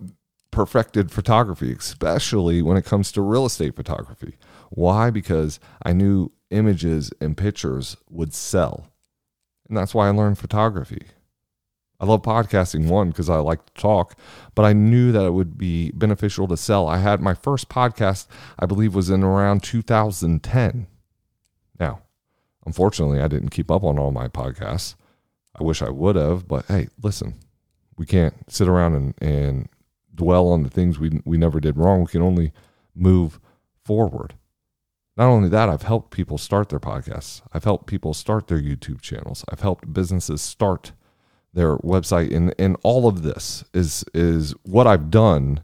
perfected 0.51 1.11
photography, 1.11 1.73
especially 1.73 2.63
when 2.63 2.77
it 2.77 2.85
comes 2.85 3.13
to 3.13 3.21
real 3.21 3.47
estate 3.47 3.77
photography. 3.77 4.37
Why? 4.71 5.11
Because 5.11 5.61
I 5.83 5.93
knew 5.93 6.33
images 6.51 7.13
and 7.21 7.37
pictures 7.37 7.97
would 8.09 8.33
sell 8.33 8.89
and 9.69 9.77
that's 9.77 9.95
why 9.95 10.09
I 10.09 10.11
learned 10.11 10.39
photography. 10.39 11.07
I 11.99 12.05
love 12.05 12.23
podcasting, 12.23 12.89
one, 12.89 13.09
because 13.09 13.31
I 13.31 13.37
like 13.37 13.65
to 13.67 13.73
talk, 13.75 14.19
but 14.55 14.65
I 14.65 14.75
knew 14.75 15.13
that 15.13 15.25
it 15.25 15.33
would 15.33 15.57
be 15.57 15.93
beneficial 15.93 16.47
to 16.49 16.57
sell. 16.57 16.87
I 16.87 16.99
had 16.99 17.23
my 17.23 17.33
first 17.33 17.71
podcast, 17.71 18.27
I 18.59 18.67
believe, 18.67 18.95
was 18.95 19.09
in 19.09 19.23
around 19.23 19.63
2010. 19.63 20.87
Unfortunately, 22.67 23.21
I 23.21 23.29
didn't 23.29 23.51
keep 23.51 23.71
up 23.71 23.85
on 23.85 23.99
all 23.99 24.11
my 24.11 24.29
podcasts. 24.29 24.97
I 25.59 25.63
wish 25.63 25.81
I 25.81 25.89
would 25.89 26.17
have, 26.17 26.47
but 26.47 26.67
hey, 26.67 26.89
listen, 27.03 27.37
we 27.97 28.05
can't 28.05 28.35
sit 28.53 28.69
around 28.69 28.95
and, 28.95 29.15
and 29.23 29.69
dwell 30.15 30.49
on 30.49 30.65
the 30.65 30.69
things 30.71 30.99
we, 30.99 31.23
we 31.25 31.39
never 31.39 31.61
did 31.61 31.79
wrong. 31.79 32.01
We 32.01 32.09
can 32.09 32.23
only 32.23 32.53
move 32.95 33.41
forward. 33.85 34.35
Not 35.17 35.29
only 35.29 35.49
that, 35.49 35.71
I've 35.71 35.83
helped 35.83 36.11
people 36.11 36.37
start 36.37 36.69
their 36.69 36.81
podcasts. 36.81 37.41
I've 37.53 37.65
helped 37.65 37.87
people 37.87 38.13
start 38.13 38.49
their 38.49 38.61
YouTube 38.61 39.01
channels. 39.01 39.45
I've 39.49 39.61
helped 39.61 39.93
businesses 39.95 40.43
start 40.43 40.93
their 41.55 41.79
website. 41.79 42.35
And, 42.35 42.55
and 42.59 42.77
all 42.83 43.09
of 43.09 43.23
this 43.23 43.65
is, 43.73 44.05
is 44.13 44.55
what 44.65 44.87
I've 44.87 45.11
done 45.11 45.63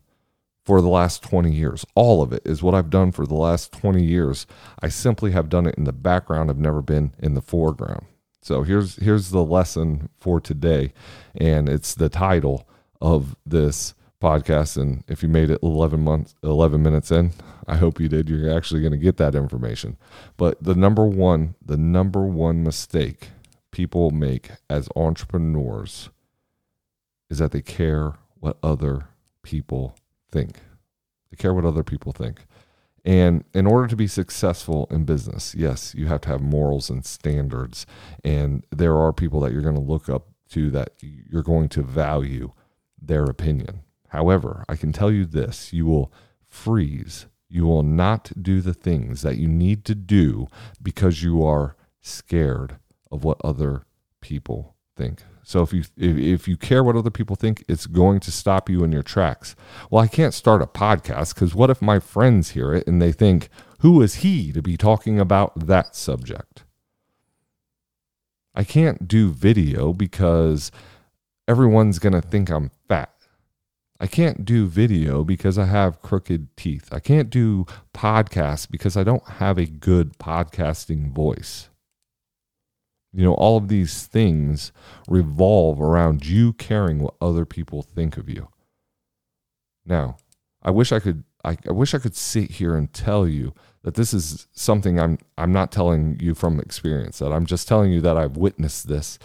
for 0.64 0.80
the 0.80 0.88
last 0.88 1.22
20 1.22 1.52
years. 1.52 1.84
All 1.94 2.22
of 2.22 2.32
it 2.32 2.42
is 2.44 2.62
what 2.62 2.74
I've 2.74 2.90
done 2.90 3.12
for 3.12 3.26
the 3.26 3.34
last 3.34 3.72
20 3.72 4.02
years. 4.02 4.46
I 4.80 4.88
simply 4.88 5.32
have 5.32 5.48
done 5.48 5.66
it 5.66 5.74
in 5.76 5.84
the 5.84 5.92
background. 5.92 6.50
I've 6.50 6.58
never 6.58 6.82
been 6.82 7.14
in 7.18 7.34
the 7.34 7.42
foreground. 7.42 8.06
So 8.42 8.62
here's 8.64 8.96
here's 8.96 9.30
the 9.30 9.44
lesson 9.44 10.08
for 10.18 10.40
today 10.40 10.92
and 11.36 11.68
it's 11.68 11.94
the 11.94 12.08
title 12.08 12.68
of 13.00 13.36
this 13.46 13.94
podcast 14.20 14.76
and 14.76 15.04
if 15.08 15.22
you 15.22 15.28
made 15.28 15.50
it 15.50 15.60
11 15.62 16.00
months 16.00 16.36
11 16.44 16.80
minutes 16.80 17.10
in 17.10 17.32
i 17.66 17.74
hope 17.76 17.98
you 17.98 18.08
did 18.08 18.28
you're 18.28 18.56
actually 18.56 18.80
going 18.80 18.92
to 18.92 18.96
get 18.96 19.16
that 19.16 19.34
information 19.34 19.96
but 20.36 20.62
the 20.62 20.76
number 20.76 21.04
one 21.04 21.56
the 21.64 21.76
number 21.76 22.22
one 22.22 22.62
mistake 22.62 23.30
people 23.72 24.12
make 24.12 24.50
as 24.70 24.88
entrepreneurs 24.94 26.10
is 27.30 27.38
that 27.38 27.50
they 27.50 27.62
care 27.62 28.12
what 28.38 28.58
other 28.62 29.08
people 29.42 29.96
think 30.32 30.60
they 31.30 31.36
care 31.36 31.54
what 31.54 31.64
other 31.64 31.84
people 31.84 32.12
think. 32.12 32.46
And 33.04 33.44
in 33.52 33.66
order 33.66 33.88
to 33.88 33.96
be 33.96 34.06
successful 34.06 34.86
in 34.90 35.04
business 35.04 35.54
yes 35.56 35.94
you 35.94 36.06
have 36.06 36.20
to 36.22 36.28
have 36.30 36.40
morals 36.40 36.90
and 36.90 37.04
standards. 37.04 37.86
And 38.24 38.64
there 38.70 38.96
are 38.96 39.12
people 39.12 39.40
that 39.40 39.52
you're 39.52 39.62
going 39.62 39.76
to 39.76 39.80
look 39.80 40.08
up 40.08 40.28
to 40.50 40.70
that 40.70 40.94
you're 41.00 41.42
going 41.42 41.68
to 41.70 41.82
value 41.82 42.52
their 43.00 43.24
opinion. 43.24 43.80
However, 44.08 44.64
I 44.68 44.76
can 44.76 44.92
tell 44.92 45.10
you 45.10 45.24
this 45.24 45.72
you 45.72 45.86
will 45.86 46.12
freeze. 46.46 47.26
You 47.48 47.64
will 47.64 47.82
not 47.82 48.30
do 48.40 48.60
the 48.60 48.74
things 48.74 49.22
that 49.22 49.36
you 49.36 49.48
need 49.48 49.84
to 49.86 49.94
do 49.94 50.48
because 50.82 51.22
you 51.22 51.44
are 51.44 51.76
scared 52.00 52.76
of 53.10 53.24
what 53.24 53.40
other 53.44 53.84
people 54.20 54.71
think. 54.96 55.22
So 55.42 55.62
if 55.62 55.72
you 55.72 55.80
if, 55.96 56.16
if 56.16 56.48
you 56.48 56.56
care 56.56 56.84
what 56.84 56.96
other 56.96 57.10
people 57.10 57.36
think, 57.36 57.64
it's 57.68 57.86
going 57.86 58.20
to 58.20 58.30
stop 58.30 58.70
you 58.70 58.84
in 58.84 58.92
your 58.92 59.02
tracks. 59.02 59.56
Well, 59.90 60.02
I 60.02 60.06
can't 60.06 60.34
start 60.34 60.62
a 60.62 60.66
podcast 60.66 61.34
because 61.34 61.54
what 61.54 61.70
if 61.70 61.82
my 61.82 61.98
friends 61.98 62.50
hear 62.50 62.72
it 62.72 62.86
and 62.86 63.02
they 63.02 63.12
think, 63.12 63.48
who 63.80 64.00
is 64.02 64.16
he 64.16 64.52
to 64.52 64.62
be 64.62 64.76
talking 64.76 65.18
about 65.18 65.66
that 65.66 65.96
subject? 65.96 66.64
I 68.54 68.64
can't 68.64 69.08
do 69.08 69.30
video 69.30 69.92
because 69.92 70.70
everyone's 71.48 71.98
going 71.98 72.12
to 72.12 72.20
think 72.20 72.50
I'm 72.50 72.70
fat. 72.88 73.10
I 73.98 74.06
can't 74.06 74.44
do 74.44 74.66
video 74.66 75.24
because 75.24 75.58
I 75.58 75.66
have 75.66 76.02
crooked 76.02 76.56
teeth. 76.56 76.88
I 76.92 76.98
can't 76.98 77.30
do 77.30 77.66
podcasts 77.94 78.68
because 78.68 78.96
I 78.96 79.04
don't 79.04 79.26
have 79.28 79.58
a 79.58 79.66
good 79.66 80.18
podcasting 80.18 81.12
voice. 81.12 81.68
You 83.12 83.24
know, 83.24 83.34
all 83.34 83.58
of 83.58 83.68
these 83.68 84.06
things 84.06 84.72
revolve 85.08 85.80
around 85.80 86.26
you 86.26 86.54
caring 86.54 87.00
what 87.00 87.14
other 87.20 87.44
people 87.44 87.82
think 87.82 88.16
of 88.16 88.28
you. 88.28 88.48
Now, 89.84 90.16
I 90.62 90.70
wish 90.70 90.92
I 90.92 91.00
could 91.00 91.24
I, 91.44 91.58
I 91.68 91.72
wish 91.72 91.92
I 91.92 91.98
could 91.98 92.14
sit 92.14 92.52
here 92.52 92.76
and 92.76 92.92
tell 92.92 93.26
you 93.26 93.52
that 93.82 93.94
this 93.94 94.14
is 94.14 94.46
something 94.52 94.98
I'm 94.98 95.18
I'm 95.36 95.52
not 95.52 95.72
telling 95.72 96.18
you 96.20 96.34
from 96.34 96.60
experience, 96.60 97.18
that 97.18 97.32
I'm 97.32 97.46
just 97.46 97.68
telling 97.68 97.92
you 97.92 98.00
that 98.00 98.16
I've 98.16 98.36
witnessed 98.36 98.88
this 98.88 99.18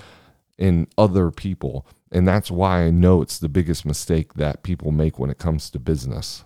in 0.57 0.87
other 0.97 1.29
people 1.31 1.85
and 2.11 2.27
that's 2.27 2.49
why 2.49 2.83
I 2.83 2.89
know 2.89 3.21
it's 3.21 3.37
the 3.37 3.49
biggest 3.49 3.85
mistake 3.85 4.35
that 4.35 4.63
people 4.63 4.91
make 4.91 5.19
when 5.19 5.29
it 5.29 5.37
comes 5.37 5.69
to 5.69 5.79
business. 5.79 6.45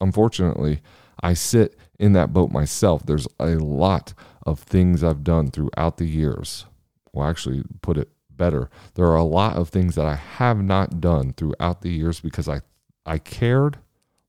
Unfortunately, 0.00 0.80
I 1.20 1.34
sit 1.34 1.76
in 1.98 2.12
that 2.12 2.32
boat 2.32 2.50
myself. 2.50 3.04
There's 3.04 3.26
a 3.40 3.56
lot 3.56 4.14
of 4.46 4.60
things 4.60 5.02
I've 5.02 5.24
done 5.24 5.50
throughout 5.50 5.96
the 5.96 6.06
years. 6.06 6.66
Well, 7.12 7.28
actually, 7.28 7.62
put 7.82 7.98
it 7.98 8.08
better. 8.30 8.70
There 8.94 9.06
are 9.06 9.16
a 9.16 9.24
lot 9.24 9.56
of 9.56 9.68
things 9.68 9.94
that 9.96 10.06
I 10.06 10.14
have 10.14 10.62
not 10.62 11.00
done 11.00 11.32
throughout 11.32 11.82
the 11.82 11.90
years 11.90 12.20
because 12.20 12.48
I, 12.48 12.60
I 13.04 13.18
cared 13.18 13.78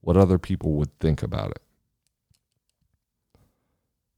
what 0.02 0.18
other 0.18 0.38
people 0.40 0.74
would 0.74 0.98
think 1.00 1.22
about 1.22 1.52
it. 1.52 1.62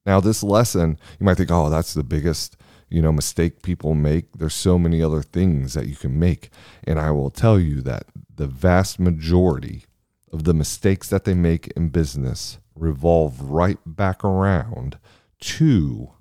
Now, 0.06 0.20
this 0.20 0.42
lesson, 0.42 0.98
you 1.20 1.26
might 1.26 1.38
think, 1.38 1.52
oh, 1.52 1.70
that's 1.70 1.94
the 1.94 2.04
biggest 2.04 2.58
you 2.92 3.02
know 3.02 3.12
mistake 3.12 3.64
people 3.64 3.96
make 3.96 4.26
there's 4.34 4.54
so 4.54 4.78
many 4.78 5.02
other 5.02 5.24
things 5.24 5.74
that 5.74 5.88
you 5.88 5.96
can 5.96 6.20
make 6.20 6.50
and 6.84 7.00
i 7.00 7.10
will 7.10 7.32
tell 7.32 7.58
you 7.58 7.82
that 7.82 8.04
the 8.36 8.46
vast 8.46 9.00
majority 9.00 9.86
of 10.32 10.44
the 10.44 10.54
mistakes 10.54 11.08
that 11.08 11.24
they 11.24 11.34
make 11.34 11.68
in 11.70 11.90
business 11.90 12.60
revolve 12.76 13.42
right 13.42 13.80
back 13.86 14.24
around 14.24 14.98
to 15.40 16.12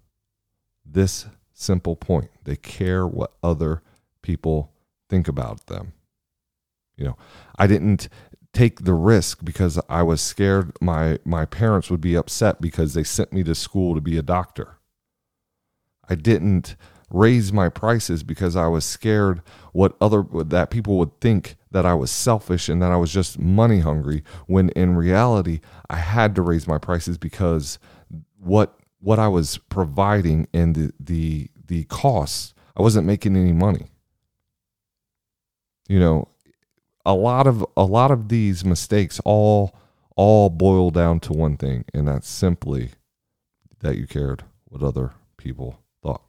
this 0.85 1.27
simple 1.53 1.97
point. 1.97 2.31
They 2.45 2.57
care 2.57 3.07
what 3.07 3.33
other 3.43 3.83
people 4.23 4.73
think 5.09 5.29
about 5.29 5.67
them. 5.67 5.93
You 6.97 7.07
know 7.07 7.17
i 7.59 7.67
didn't 7.67 8.09
take 8.53 8.85
the 8.85 8.93
risk 8.93 9.43
because 9.43 9.81
i 9.89 10.03
was 10.03 10.21
scared 10.21 10.77
my 10.83 11.19
my 11.25 11.47
parents 11.47 11.89
would 11.91 12.01
be 12.01 12.15
upset 12.15 12.61
because 12.61 12.93
they 12.93 13.05
sent 13.05 13.33
me 13.33 13.43
to 13.45 13.55
school 13.55 13.95
to 13.95 14.01
be 14.03 14.19
a 14.19 14.23
doctor. 14.23 14.77
I 16.09 16.15
didn't 16.15 16.77
raise 17.11 17.53
my 17.53 17.69
prices 17.69 18.23
because 18.23 18.57
I 18.57 18.67
was 18.69 18.85
scared 18.85 19.43
what 19.73 19.97
other 20.01 20.25
that 20.45 20.71
people 20.71 20.99
would 20.99 21.21
think 21.21 21.57
that 21.71 21.87
I 21.87 21.95
was 21.95 22.11
selfish 22.11 22.69
and 22.69 22.83
that 22.83 22.93
I 22.93 22.97
was 22.97 23.13
just 23.13 23.39
money 23.39 23.81
hungry 23.81 24.25
when 24.47 24.71
in 24.71 24.97
reality 24.97 25.61
I 25.89 25.97
had 25.97 26.35
to 26.35 26.43
raise 26.43 26.67
my 26.67 26.79
prices 26.79 27.19
because 27.19 27.79
what 28.39 28.77
what 29.01 29.19
I 29.19 29.29
was 29.29 29.59
providing 29.59 30.49
and 30.53 30.75
the 30.75 30.93
the 30.99 31.51
the 31.67 31.85
costs 31.85 32.55
I 32.77 32.83
wasn't 32.83 33.07
making 33.07 33.37
any 33.37 33.53
money. 33.53 33.87
You 35.89 36.01
know, 36.01 36.29
a 37.05 37.15
lot 37.15 37.47
of 37.47 37.65
a 37.77 37.85
lot 37.85 38.11
of 38.11 38.29
these 38.29 38.65
mistakes 38.65 39.21
all 39.25 39.77
all 40.17 40.51
boil 40.51 40.91
down 40.91 41.21
to 41.21 41.33
one 41.33 41.57
thing 41.57 41.85
and 41.95 42.09
that's 42.09 42.29
simply 42.29 42.91
that 43.81 43.97
you 43.97 44.07
cared 44.07 44.45
what 44.67 44.83
other 44.83 45.13
people 45.37 45.79
thought. 46.03 46.23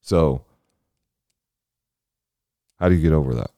so, 0.00 0.44
how 2.76 2.88
do 2.88 2.94
you 2.94 3.02
get 3.02 3.12
over 3.12 3.34
that? 3.34 3.50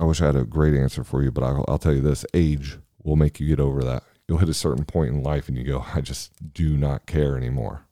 I 0.00 0.04
wish 0.04 0.22
I 0.22 0.26
had 0.26 0.36
a 0.36 0.44
great 0.44 0.74
answer 0.74 1.04
for 1.04 1.22
you, 1.22 1.30
but 1.30 1.44
I'll, 1.44 1.64
I'll 1.68 1.78
tell 1.78 1.92
you 1.92 2.00
this 2.00 2.24
age 2.32 2.78
will 3.04 3.16
make 3.16 3.38
you 3.38 3.46
get 3.46 3.60
over 3.60 3.84
that. 3.84 4.02
You'll 4.26 4.38
hit 4.38 4.48
a 4.48 4.54
certain 4.54 4.86
point 4.86 5.10
in 5.10 5.22
life 5.22 5.46
and 5.46 5.58
you 5.58 5.64
go, 5.64 5.84
I 5.94 6.00
just 6.00 6.54
do 6.54 6.74
not 6.76 7.04
care 7.04 7.36
anymore. 7.36 7.84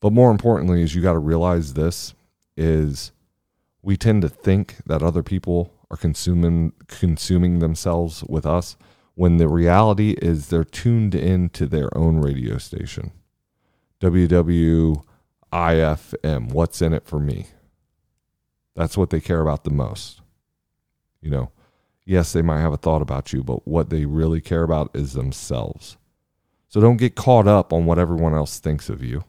But 0.00 0.12
more 0.12 0.30
importantly, 0.30 0.82
is 0.82 0.94
you 0.94 1.02
got 1.02 1.14
to 1.14 1.18
realize 1.18 1.74
this 1.74 2.14
is 2.56 3.10
we 3.82 3.96
tend 3.96 4.22
to 4.22 4.28
think 4.28 4.76
that 4.86 5.02
other 5.02 5.24
people 5.24 5.72
are 5.90 5.96
consuming 5.96 6.74
consuming 6.86 7.58
themselves 7.58 8.22
with 8.24 8.46
us 8.46 8.76
when 9.14 9.38
the 9.38 9.48
reality 9.48 10.12
is 10.22 10.48
they're 10.48 10.62
tuned 10.62 11.14
in 11.14 11.48
to 11.50 11.66
their 11.66 11.96
own 11.98 12.20
radio 12.20 12.56
station. 12.58 13.10
WIIFM, 14.00 15.02
What's 16.52 16.80
in 16.80 16.92
it 16.92 17.04
for 17.04 17.18
me? 17.18 17.48
That's 18.76 18.96
what 18.96 19.10
they 19.10 19.20
care 19.20 19.40
about 19.40 19.64
the 19.64 19.70
most. 19.70 20.19
You 21.20 21.30
know, 21.30 21.50
yes, 22.04 22.32
they 22.32 22.42
might 22.42 22.60
have 22.60 22.72
a 22.72 22.78
thought 22.78 23.02
about 23.02 23.32
you, 23.32 23.42
but 23.42 23.66
what 23.66 23.90
they 23.90 24.04
really 24.04 24.40
care 24.40 24.62
about 24.62 24.90
is 24.94 25.12
themselves. 25.12 25.96
So 26.68 26.80
don't 26.80 26.96
get 26.96 27.16
caught 27.16 27.48
up 27.48 27.72
on 27.72 27.84
what 27.84 27.98
everyone 27.98 28.34
else 28.34 28.58
thinks 28.58 28.88
of 28.88 29.02
you. 29.02 29.24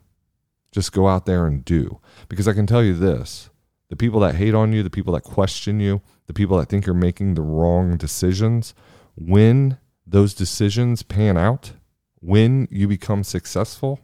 Just 0.71 0.93
go 0.93 1.07
out 1.07 1.25
there 1.25 1.47
and 1.47 1.65
do. 1.65 1.99
Because 2.29 2.47
I 2.47 2.53
can 2.53 2.67
tell 2.67 2.83
you 2.83 2.93
this 2.93 3.49
the 3.89 3.95
people 3.97 4.21
that 4.21 4.35
hate 4.35 4.53
on 4.53 4.71
you, 4.71 4.83
the 4.83 4.89
people 4.89 5.13
that 5.13 5.23
question 5.23 5.79
you, 5.79 6.01
the 6.27 6.33
people 6.33 6.57
that 6.57 6.69
think 6.69 6.85
you're 6.85 6.95
making 6.95 7.33
the 7.33 7.41
wrong 7.41 7.97
decisions, 7.97 8.73
when 9.15 9.77
those 10.07 10.33
decisions 10.33 11.03
pan 11.03 11.37
out, 11.37 11.73
when 12.21 12.67
you 12.71 12.87
become 12.87 13.23
successful, 13.23 13.99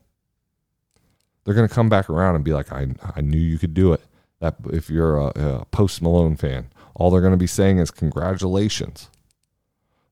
they're 1.43 1.53
going 1.53 1.67
to 1.67 1.73
come 1.73 1.87
back 1.87 2.09
around 2.09 2.35
and 2.35 2.43
be 2.43 2.53
like, 2.53 2.71
I, 2.71 2.87
I 3.15 3.21
knew 3.21 3.39
you 3.39 3.57
could 3.57 3.73
do 3.73 3.93
it. 3.93 4.01
That 4.39 4.55
if 4.71 4.89
you're 4.89 5.17
a, 5.17 5.27
a 5.27 5.65
Post 5.71 6.01
Malone 6.01 6.35
fan, 6.35 6.69
all 6.97 7.11
they're 7.11 7.21
going 7.21 7.31
to 7.31 7.37
be 7.37 7.47
saying 7.47 7.77
is 7.77 7.91
congratulations. 7.91 9.09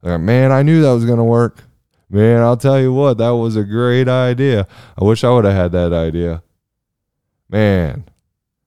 Like, 0.03 0.21
Man, 0.21 0.51
I 0.51 0.61
knew 0.61 0.83
that 0.83 0.91
was 0.91 1.03
going 1.03 1.17
to 1.17 1.23
work. 1.23 1.63
Man, 2.11 2.41
I'll 2.41 2.55
tell 2.57 2.79
you 2.79 2.93
what, 2.93 3.17
that 3.17 3.31
was 3.31 3.55
a 3.55 3.63
great 3.63 4.07
idea. 4.07 4.67
I 4.99 5.03
wish 5.03 5.23
I 5.23 5.31
would 5.31 5.45
have 5.45 5.55
had 5.55 5.71
that 5.71 5.91
idea. 5.91 6.43
Man, 7.49 8.05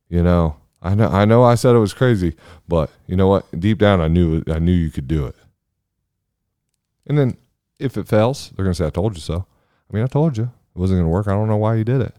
you 0.08 0.22
know, 0.22 0.56
I 0.82 0.94
know 0.96 1.08
I 1.08 1.24
know 1.24 1.44
I 1.44 1.54
said 1.54 1.76
it 1.76 1.78
was 1.78 1.94
crazy, 1.94 2.34
but 2.66 2.90
you 3.06 3.16
know 3.16 3.28
what? 3.28 3.46
Deep 3.58 3.78
down 3.78 4.00
I 4.00 4.08
knew 4.08 4.42
I 4.48 4.58
knew 4.58 4.72
you 4.72 4.90
could 4.90 5.06
do 5.06 5.26
it. 5.26 5.36
And 7.06 7.16
then 7.16 7.36
if 7.78 7.96
it 7.96 8.08
fails, 8.08 8.50
they're 8.50 8.64
going 8.64 8.74
to 8.74 8.78
say 8.78 8.86
I 8.86 8.90
told 8.90 9.14
you 9.14 9.20
so. 9.20 9.46
I 9.90 9.94
mean, 9.94 10.04
I 10.04 10.08
told 10.08 10.36
you 10.36 10.44
it 10.44 10.78
wasn't 10.78 10.98
going 10.98 11.06
to 11.06 11.12
work. 11.12 11.28
I 11.28 11.32
don't 11.32 11.48
know 11.48 11.56
why 11.56 11.76
you 11.76 11.84
did 11.84 12.00
it. 12.00 12.14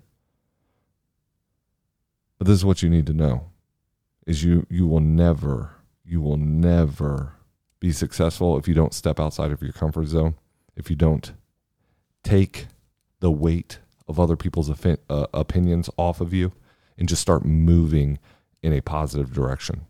But 2.38 2.48
this 2.48 2.56
is 2.56 2.65
what 2.65 2.82
you 2.82 2.89
need 2.89 3.06
to 3.08 3.13
know 3.13 3.50
is 4.25 4.44
you 4.44 4.65
you 4.70 4.88
will 4.88 5.01
never 5.01 5.78
you 6.09 6.21
will 6.21 6.37
never 6.37 7.33
be 7.79 7.91
successful 7.91 8.57
if 8.57 8.67
you 8.67 8.73
don't 8.73 8.93
step 8.93 9.19
outside 9.19 9.51
of 9.51 9.61
your 9.61 9.71
comfort 9.71 10.07
zone, 10.07 10.35
if 10.75 10.89
you 10.89 10.95
don't 10.95 11.33
take 12.23 12.67
the 13.19 13.31
weight 13.31 13.79
of 14.07 14.19
other 14.19 14.35
people's 14.35 14.69
uh, 14.69 15.27
opinions 15.33 15.89
off 15.97 16.19
of 16.19 16.33
you 16.33 16.51
and 16.97 17.07
just 17.07 17.21
start 17.21 17.45
moving 17.45 18.17
in 18.61 18.73
a 18.73 18.81
positive 18.81 19.31
direction. 19.31 19.81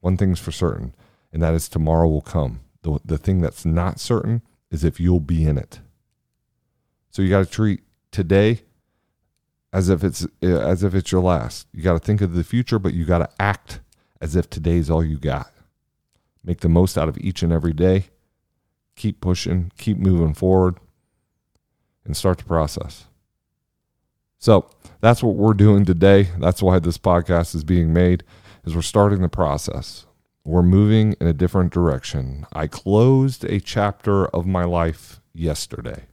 One 0.00 0.16
thing's 0.16 0.38
for 0.38 0.52
certain, 0.52 0.94
and 1.32 1.42
that 1.42 1.54
is 1.54 1.68
tomorrow 1.68 2.08
will 2.08 2.20
come. 2.20 2.60
The, 2.82 2.98
the 3.04 3.18
thing 3.18 3.40
that's 3.40 3.64
not 3.64 3.98
certain 3.98 4.42
is 4.70 4.84
if 4.84 5.00
you'll 5.00 5.20
be 5.20 5.44
in 5.44 5.56
it. 5.56 5.80
So 7.10 7.22
you 7.22 7.30
got 7.30 7.44
to 7.44 7.50
treat 7.50 7.82
today 8.10 8.62
as 9.72 9.88
if 9.88 10.04
it's 10.04 10.26
as 10.42 10.82
if 10.82 10.94
it's 10.94 11.12
your 11.12 11.22
last. 11.22 11.66
You 11.72 11.82
got 11.82 11.94
to 11.94 11.98
think 11.98 12.20
of 12.20 12.34
the 12.34 12.44
future, 12.44 12.78
but 12.78 12.94
you 12.94 13.04
got 13.04 13.18
to 13.18 13.30
act 13.38 13.80
as 14.20 14.36
if 14.36 14.50
today's 14.50 14.90
all 14.90 15.04
you 15.04 15.18
got. 15.18 15.50
Make 16.44 16.60
the 16.60 16.68
most 16.68 16.98
out 16.98 17.08
of 17.08 17.18
each 17.18 17.42
and 17.42 17.52
every 17.52 17.72
day. 17.72 18.06
Keep 18.96 19.20
pushing, 19.20 19.72
keep 19.78 19.98
moving 19.98 20.34
forward, 20.34 20.76
and 22.04 22.16
start 22.16 22.38
the 22.38 22.44
process. 22.44 23.06
So 24.38 24.68
that's 25.00 25.22
what 25.22 25.36
we're 25.36 25.54
doing 25.54 25.84
today. 25.84 26.28
That's 26.38 26.62
why 26.62 26.78
this 26.80 26.98
podcast 26.98 27.54
is 27.54 27.62
being 27.64 27.92
made, 27.92 28.24
is 28.64 28.74
we're 28.74 28.82
starting 28.82 29.22
the 29.22 29.28
process. 29.28 30.04
We're 30.44 30.64
moving 30.64 31.14
in 31.20 31.28
a 31.28 31.32
different 31.32 31.72
direction. 31.72 32.46
I 32.52 32.66
closed 32.66 33.44
a 33.44 33.60
chapter 33.60 34.26
of 34.26 34.44
my 34.44 34.64
life 34.64 35.20
yesterday. 35.32 36.06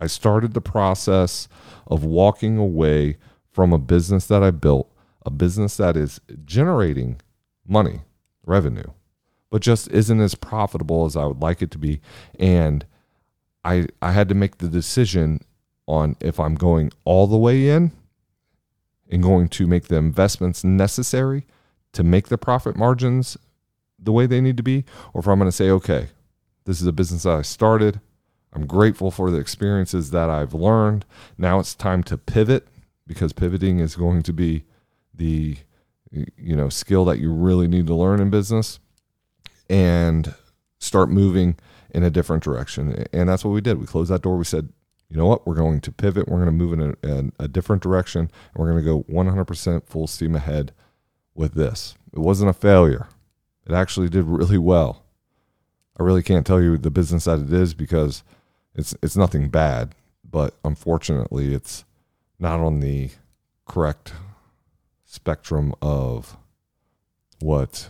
I 0.00 0.06
started 0.06 0.54
the 0.54 0.62
process 0.62 1.48
of 1.86 2.04
walking 2.04 2.56
away 2.56 3.18
from 3.52 3.72
a 3.72 3.78
business 3.78 4.26
that 4.28 4.42
I 4.42 4.50
built, 4.50 4.90
a 5.24 5.30
business 5.30 5.76
that 5.76 5.96
is 5.96 6.20
generating 6.44 7.20
money, 7.66 8.00
revenue, 8.46 8.90
but 9.50 9.60
just 9.60 9.88
isn't 9.88 10.20
as 10.20 10.34
profitable 10.34 11.04
as 11.04 11.16
I 11.16 11.26
would 11.26 11.42
like 11.42 11.60
it 11.60 11.70
to 11.72 11.78
be. 11.78 12.00
And 12.38 12.86
I 13.64 13.86
I 14.00 14.12
had 14.12 14.28
to 14.30 14.34
make 14.34 14.58
the 14.58 14.68
decision 14.68 15.40
on 15.86 16.16
if 16.20 16.40
I'm 16.40 16.54
going 16.54 16.90
all 17.04 17.26
the 17.26 17.36
way 17.36 17.68
in 17.68 17.92
and 19.10 19.22
going 19.22 19.48
to 19.48 19.66
make 19.66 19.88
the 19.88 19.96
investments 19.96 20.64
necessary 20.64 21.46
to 21.92 22.02
make 22.02 22.28
the 22.28 22.38
profit 22.38 22.76
margins 22.76 23.36
the 23.98 24.12
way 24.12 24.26
they 24.26 24.40
need 24.40 24.56
to 24.56 24.62
be, 24.62 24.84
or 25.14 25.20
if 25.20 25.26
I'm 25.26 25.38
going 25.38 25.48
to 25.48 25.56
say, 25.56 25.70
okay, 25.70 26.08
this 26.64 26.80
is 26.80 26.86
a 26.86 26.92
business 26.92 27.22
that 27.22 27.38
I 27.38 27.42
started. 27.42 28.00
I'm 28.52 28.66
grateful 28.66 29.10
for 29.10 29.30
the 29.30 29.38
experiences 29.38 30.10
that 30.10 30.30
I've 30.30 30.54
learned. 30.54 31.04
Now 31.38 31.58
it's 31.58 31.74
time 31.74 32.02
to 32.04 32.18
pivot 32.18 32.66
because 33.06 33.32
pivoting 33.32 33.78
is 33.78 33.96
going 33.96 34.22
to 34.24 34.32
be 34.32 34.64
the 35.14 35.58
you 36.36 36.56
know 36.56 36.68
skill 36.68 37.04
that 37.06 37.18
you 37.18 37.32
really 37.32 37.68
need 37.68 37.86
to 37.86 37.94
learn 37.94 38.20
in 38.20 38.30
business 38.30 38.78
and 39.68 40.34
start 40.78 41.10
moving 41.10 41.56
in 41.90 42.02
a 42.02 42.10
different 42.10 42.42
direction. 42.42 43.06
And 43.12 43.28
that's 43.28 43.44
what 43.44 43.52
we 43.52 43.60
did. 43.60 43.78
We 43.78 43.86
closed 43.86 44.10
that 44.10 44.22
door. 44.22 44.36
We 44.36 44.44
said, 44.44 44.68
you 45.08 45.16
know 45.16 45.26
what? 45.26 45.46
We're 45.46 45.54
going 45.54 45.80
to 45.80 45.92
pivot. 45.92 46.28
We're 46.28 46.44
going 46.44 46.46
to 46.46 46.52
move 46.52 46.72
in 46.72 46.80
a, 46.80 47.06
in 47.06 47.32
a 47.38 47.48
different 47.48 47.82
direction. 47.82 48.20
And 48.20 48.30
we're 48.54 48.70
going 48.70 48.84
to 48.84 48.90
go 48.90 49.02
100% 49.12 49.86
full 49.86 50.06
steam 50.06 50.34
ahead 50.34 50.72
with 51.34 51.54
this. 51.54 51.94
It 52.12 52.18
wasn't 52.18 52.50
a 52.50 52.54
failure. 52.54 53.08
It 53.66 53.72
actually 53.72 54.08
did 54.08 54.24
really 54.24 54.58
well. 54.58 55.02
I 55.98 56.02
really 56.02 56.22
can't 56.22 56.46
tell 56.46 56.60
you 56.60 56.76
the 56.76 56.90
business 56.90 57.24
that 57.24 57.40
it 57.40 57.52
is 57.52 57.72
because 57.72 58.22
it's 58.74 58.94
it's 59.02 59.16
nothing 59.16 59.48
bad, 59.48 59.94
but 60.30 60.54
unfortunately, 60.62 61.54
it's 61.54 61.84
not 62.38 62.60
on 62.60 62.80
the 62.80 63.10
correct 63.64 64.12
spectrum 65.16 65.74
of 65.82 66.36
what 67.40 67.88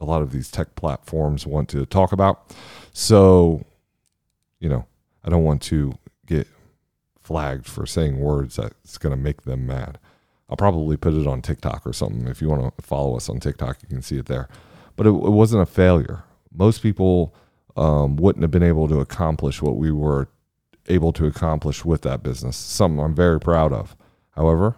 a 0.00 0.04
lot 0.04 0.22
of 0.22 0.32
these 0.32 0.50
tech 0.50 0.74
platforms 0.74 1.46
want 1.46 1.68
to 1.70 1.86
talk 1.86 2.12
about. 2.12 2.54
So, 2.92 3.64
you 4.60 4.68
know, 4.68 4.86
I 5.24 5.30
don't 5.30 5.44
want 5.44 5.62
to 5.62 5.94
get 6.26 6.46
flagged 7.20 7.66
for 7.66 7.86
saying 7.86 8.18
words 8.18 8.56
that's 8.56 8.98
going 8.98 9.16
to 9.16 9.22
make 9.22 9.42
them 9.42 9.66
mad. 9.66 9.98
I'll 10.48 10.56
probably 10.56 10.96
put 10.96 11.14
it 11.14 11.26
on 11.26 11.42
TikTok 11.42 11.86
or 11.86 11.92
something. 11.92 12.28
If 12.28 12.40
you 12.40 12.48
want 12.48 12.76
to 12.76 12.82
follow 12.82 13.16
us 13.16 13.28
on 13.28 13.40
TikTok, 13.40 13.78
you 13.82 13.88
can 13.88 14.02
see 14.02 14.18
it 14.18 14.26
there. 14.26 14.48
But 14.94 15.06
it, 15.06 15.10
it 15.10 15.32
wasn't 15.32 15.62
a 15.62 15.66
failure. 15.66 16.24
Most 16.52 16.82
people 16.82 17.34
um, 17.76 18.16
wouldn't 18.16 18.42
have 18.42 18.50
been 18.50 18.62
able 18.62 18.88
to 18.88 19.00
accomplish 19.00 19.60
what 19.60 19.76
we 19.76 19.90
were 19.90 20.28
able 20.88 21.12
to 21.14 21.26
accomplish 21.26 21.84
with 21.84 22.02
that 22.02 22.22
business. 22.22 22.56
Something 22.56 23.00
I'm 23.00 23.14
very 23.14 23.40
proud 23.40 23.72
of. 23.72 23.96
However, 24.30 24.76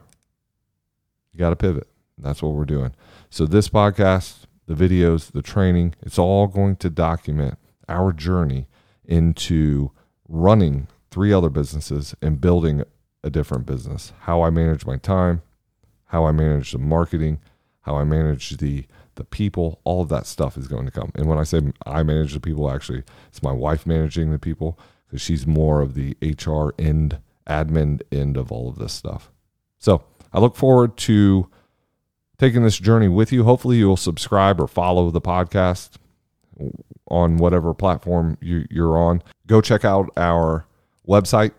you 1.38 1.44
got 1.44 1.50
to 1.50 1.56
pivot. 1.56 1.86
That's 2.18 2.42
what 2.42 2.54
we're 2.54 2.64
doing. 2.64 2.92
So, 3.30 3.46
this 3.46 3.68
podcast, 3.68 4.46
the 4.66 4.74
videos, 4.74 5.30
the 5.30 5.42
training, 5.42 5.94
it's 6.02 6.18
all 6.18 6.48
going 6.48 6.76
to 6.76 6.90
document 6.90 7.58
our 7.88 8.12
journey 8.12 8.66
into 9.04 9.92
running 10.28 10.88
three 11.12 11.32
other 11.32 11.48
businesses 11.48 12.14
and 12.20 12.40
building 12.40 12.82
a 13.22 13.30
different 13.30 13.66
business. 13.66 14.12
How 14.22 14.42
I 14.42 14.50
manage 14.50 14.84
my 14.84 14.96
time, 14.96 15.42
how 16.06 16.24
I 16.26 16.32
manage 16.32 16.72
the 16.72 16.78
marketing, 16.78 17.40
how 17.82 17.96
I 17.96 18.04
manage 18.04 18.56
the 18.56 18.86
the 19.14 19.24
people, 19.24 19.80
all 19.82 20.02
of 20.02 20.08
that 20.08 20.26
stuff 20.26 20.56
is 20.56 20.68
going 20.68 20.84
to 20.84 20.92
come. 20.92 21.10
And 21.16 21.26
when 21.26 21.38
I 21.38 21.42
say 21.42 21.60
I 21.84 22.04
manage 22.04 22.34
the 22.34 22.40
people, 22.40 22.70
actually, 22.70 23.02
it's 23.28 23.42
my 23.42 23.50
wife 23.50 23.84
managing 23.84 24.30
the 24.30 24.38
people 24.38 24.78
because 25.06 25.20
she's 25.20 25.44
more 25.44 25.80
of 25.80 25.94
the 25.94 26.16
HR 26.22 26.72
end, 26.78 27.18
admin 27.48 28.00
end 28.12 28.36
of 28.36 28.52
all 28.52 28.68
of 28.68 28.78
this 28.78 28.92
stuff. 28.92 29.32
So 29.78 30.04
I 30.32 30.40
look 30.40 30.56
forward 30.56 30.96
to 30.98 31.48
taking 32.38 32.62
this 32.62 32.78
journey 32.78 33.08
with 33.08 33.32
you. 33.32 33.44
Hopefully, 33.44 33.78
you'll 33.78 33.96
subscribe 33.96 34.60
or 34.60 34.66
follow 34.66 35.10
the 35.10 35.20
podcast 35.20 35.90
on 37.08 37.36
whatever 37.36 37.74
platform 37.74 38.36
you, 38.40 38.66
you're 38.70 38.98
on. 38.98 39.22
Go 39.46 39.60
check 39.60 39.84
out 39.84 40.10
our 40.16 40.66
website 41.06 41.52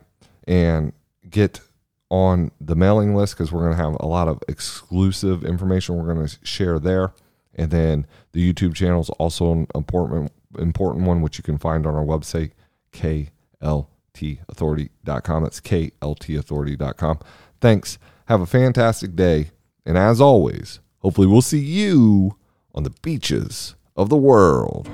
and 0.47 0.93
get 1.29 1.61
on 2.09 2.49
the 2.59 2.75
mailing 2.75 3.15
list 3.15 3.35
because 3.35 3.51
we're 3.51 3.61
going 3.61 3.77
to 3.77 3.83
have 3.83 3.95
a 3.99 4.07
lot 4.07 4.27
of 4.27 4.41
exclusive 4.47 5.43
information 5.43 5.95
we're 5.95 6.11
going 6.13 6.27
to 6.27 6.37
share 6.43 6.77
there. 6.79 7.13
And 7.55 7.71
then 7.71 8.05
the 8.31 8.53
YouTube 8.53 8.75
channel 8.75 9.01
is 9.01 9.09
also 9.11 9.51
an 9.51 9.67
important 9.75 10.31
important 10.57 11.05
one, 11.05 11.21
which 11.21 11.37
you 11.37 11.43
can 11.43 11.59
find 11.59 11.85
on 11.85 11.93
our 11.95 12.05
website, 12.05 12.51
kltauthority.com. 12.93 15.43
That's 15.43 15.61
kltauthority.com. 15.61 17.19
Thanks. 17.61 17.99
Have 18.29 18.41
a 18.41 18.45
fantastic 18.45 19.15
day. 19.15 19.49
And 19.87 19.97
as 19.97 20.21
always, 20.21 20.79
hopefully 20.99 21.25
we'll 21.25 21.41
see 21.41 21.57
you 21.57 22.37
on 22.75 22.83
the 22.83 22.93
beaches 23.01 23.73
of 23.97 24.09
the 24.09 24.21
world. 24.21 24.85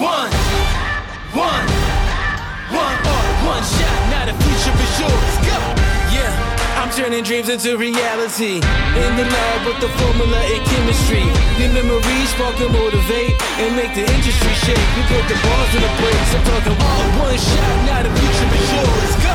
One, 0.00 0.32
one, 1.36 1.68
one 2.72 2.96
one 3.44 3.60
shot. 3.60 3.98
Now 4.08 4.24
the 4.24 4.32
future 4.40 4.72
is 4.72 4.94
yours. 5.04 5.34
Go. 5.44 5.60
Yeah, 6.16 6.32
I'm 6.80 6.88
turning 6.96 7.24
dreams 7.24 7.50
into 7.50 7.76
reality. 7.76 8.56
In 8.56 9.12
the 9.20 9.26
lab 9.36 9.66
with 9.68 9.84
the 9.84 9.92
formula 10.00 10.40
and 10.48 10.64
chemistry. 10.72 11.28
New 11.60 11.68
memories 11.76 12.28
spark 12.32 12.56
and 12.56 12.72
motivate 12.72 13.36
and 13.60 13.76
make 13.76 13.92
the 13.92 14.08
industry 14.08 14.54
shake. 14.64 14.88
We 14.96 15.04
put 15.12 15.28
the 15.28 15.36
bars 15.44 15.72
in 15.76 15.84
the 15.84 15.92
place. 16.00 16.28
I'm 16.32 16.44
talking 16.48 16.72
all 16.72 17.04
one 17.20 17.36
shot. 17.36 17.76
Now 17.84 18.00
the 18.00 18.12
future 18.16 18.48
is 18.48 18.72
yours. 18.72 19.12
Go. 19.20 19.27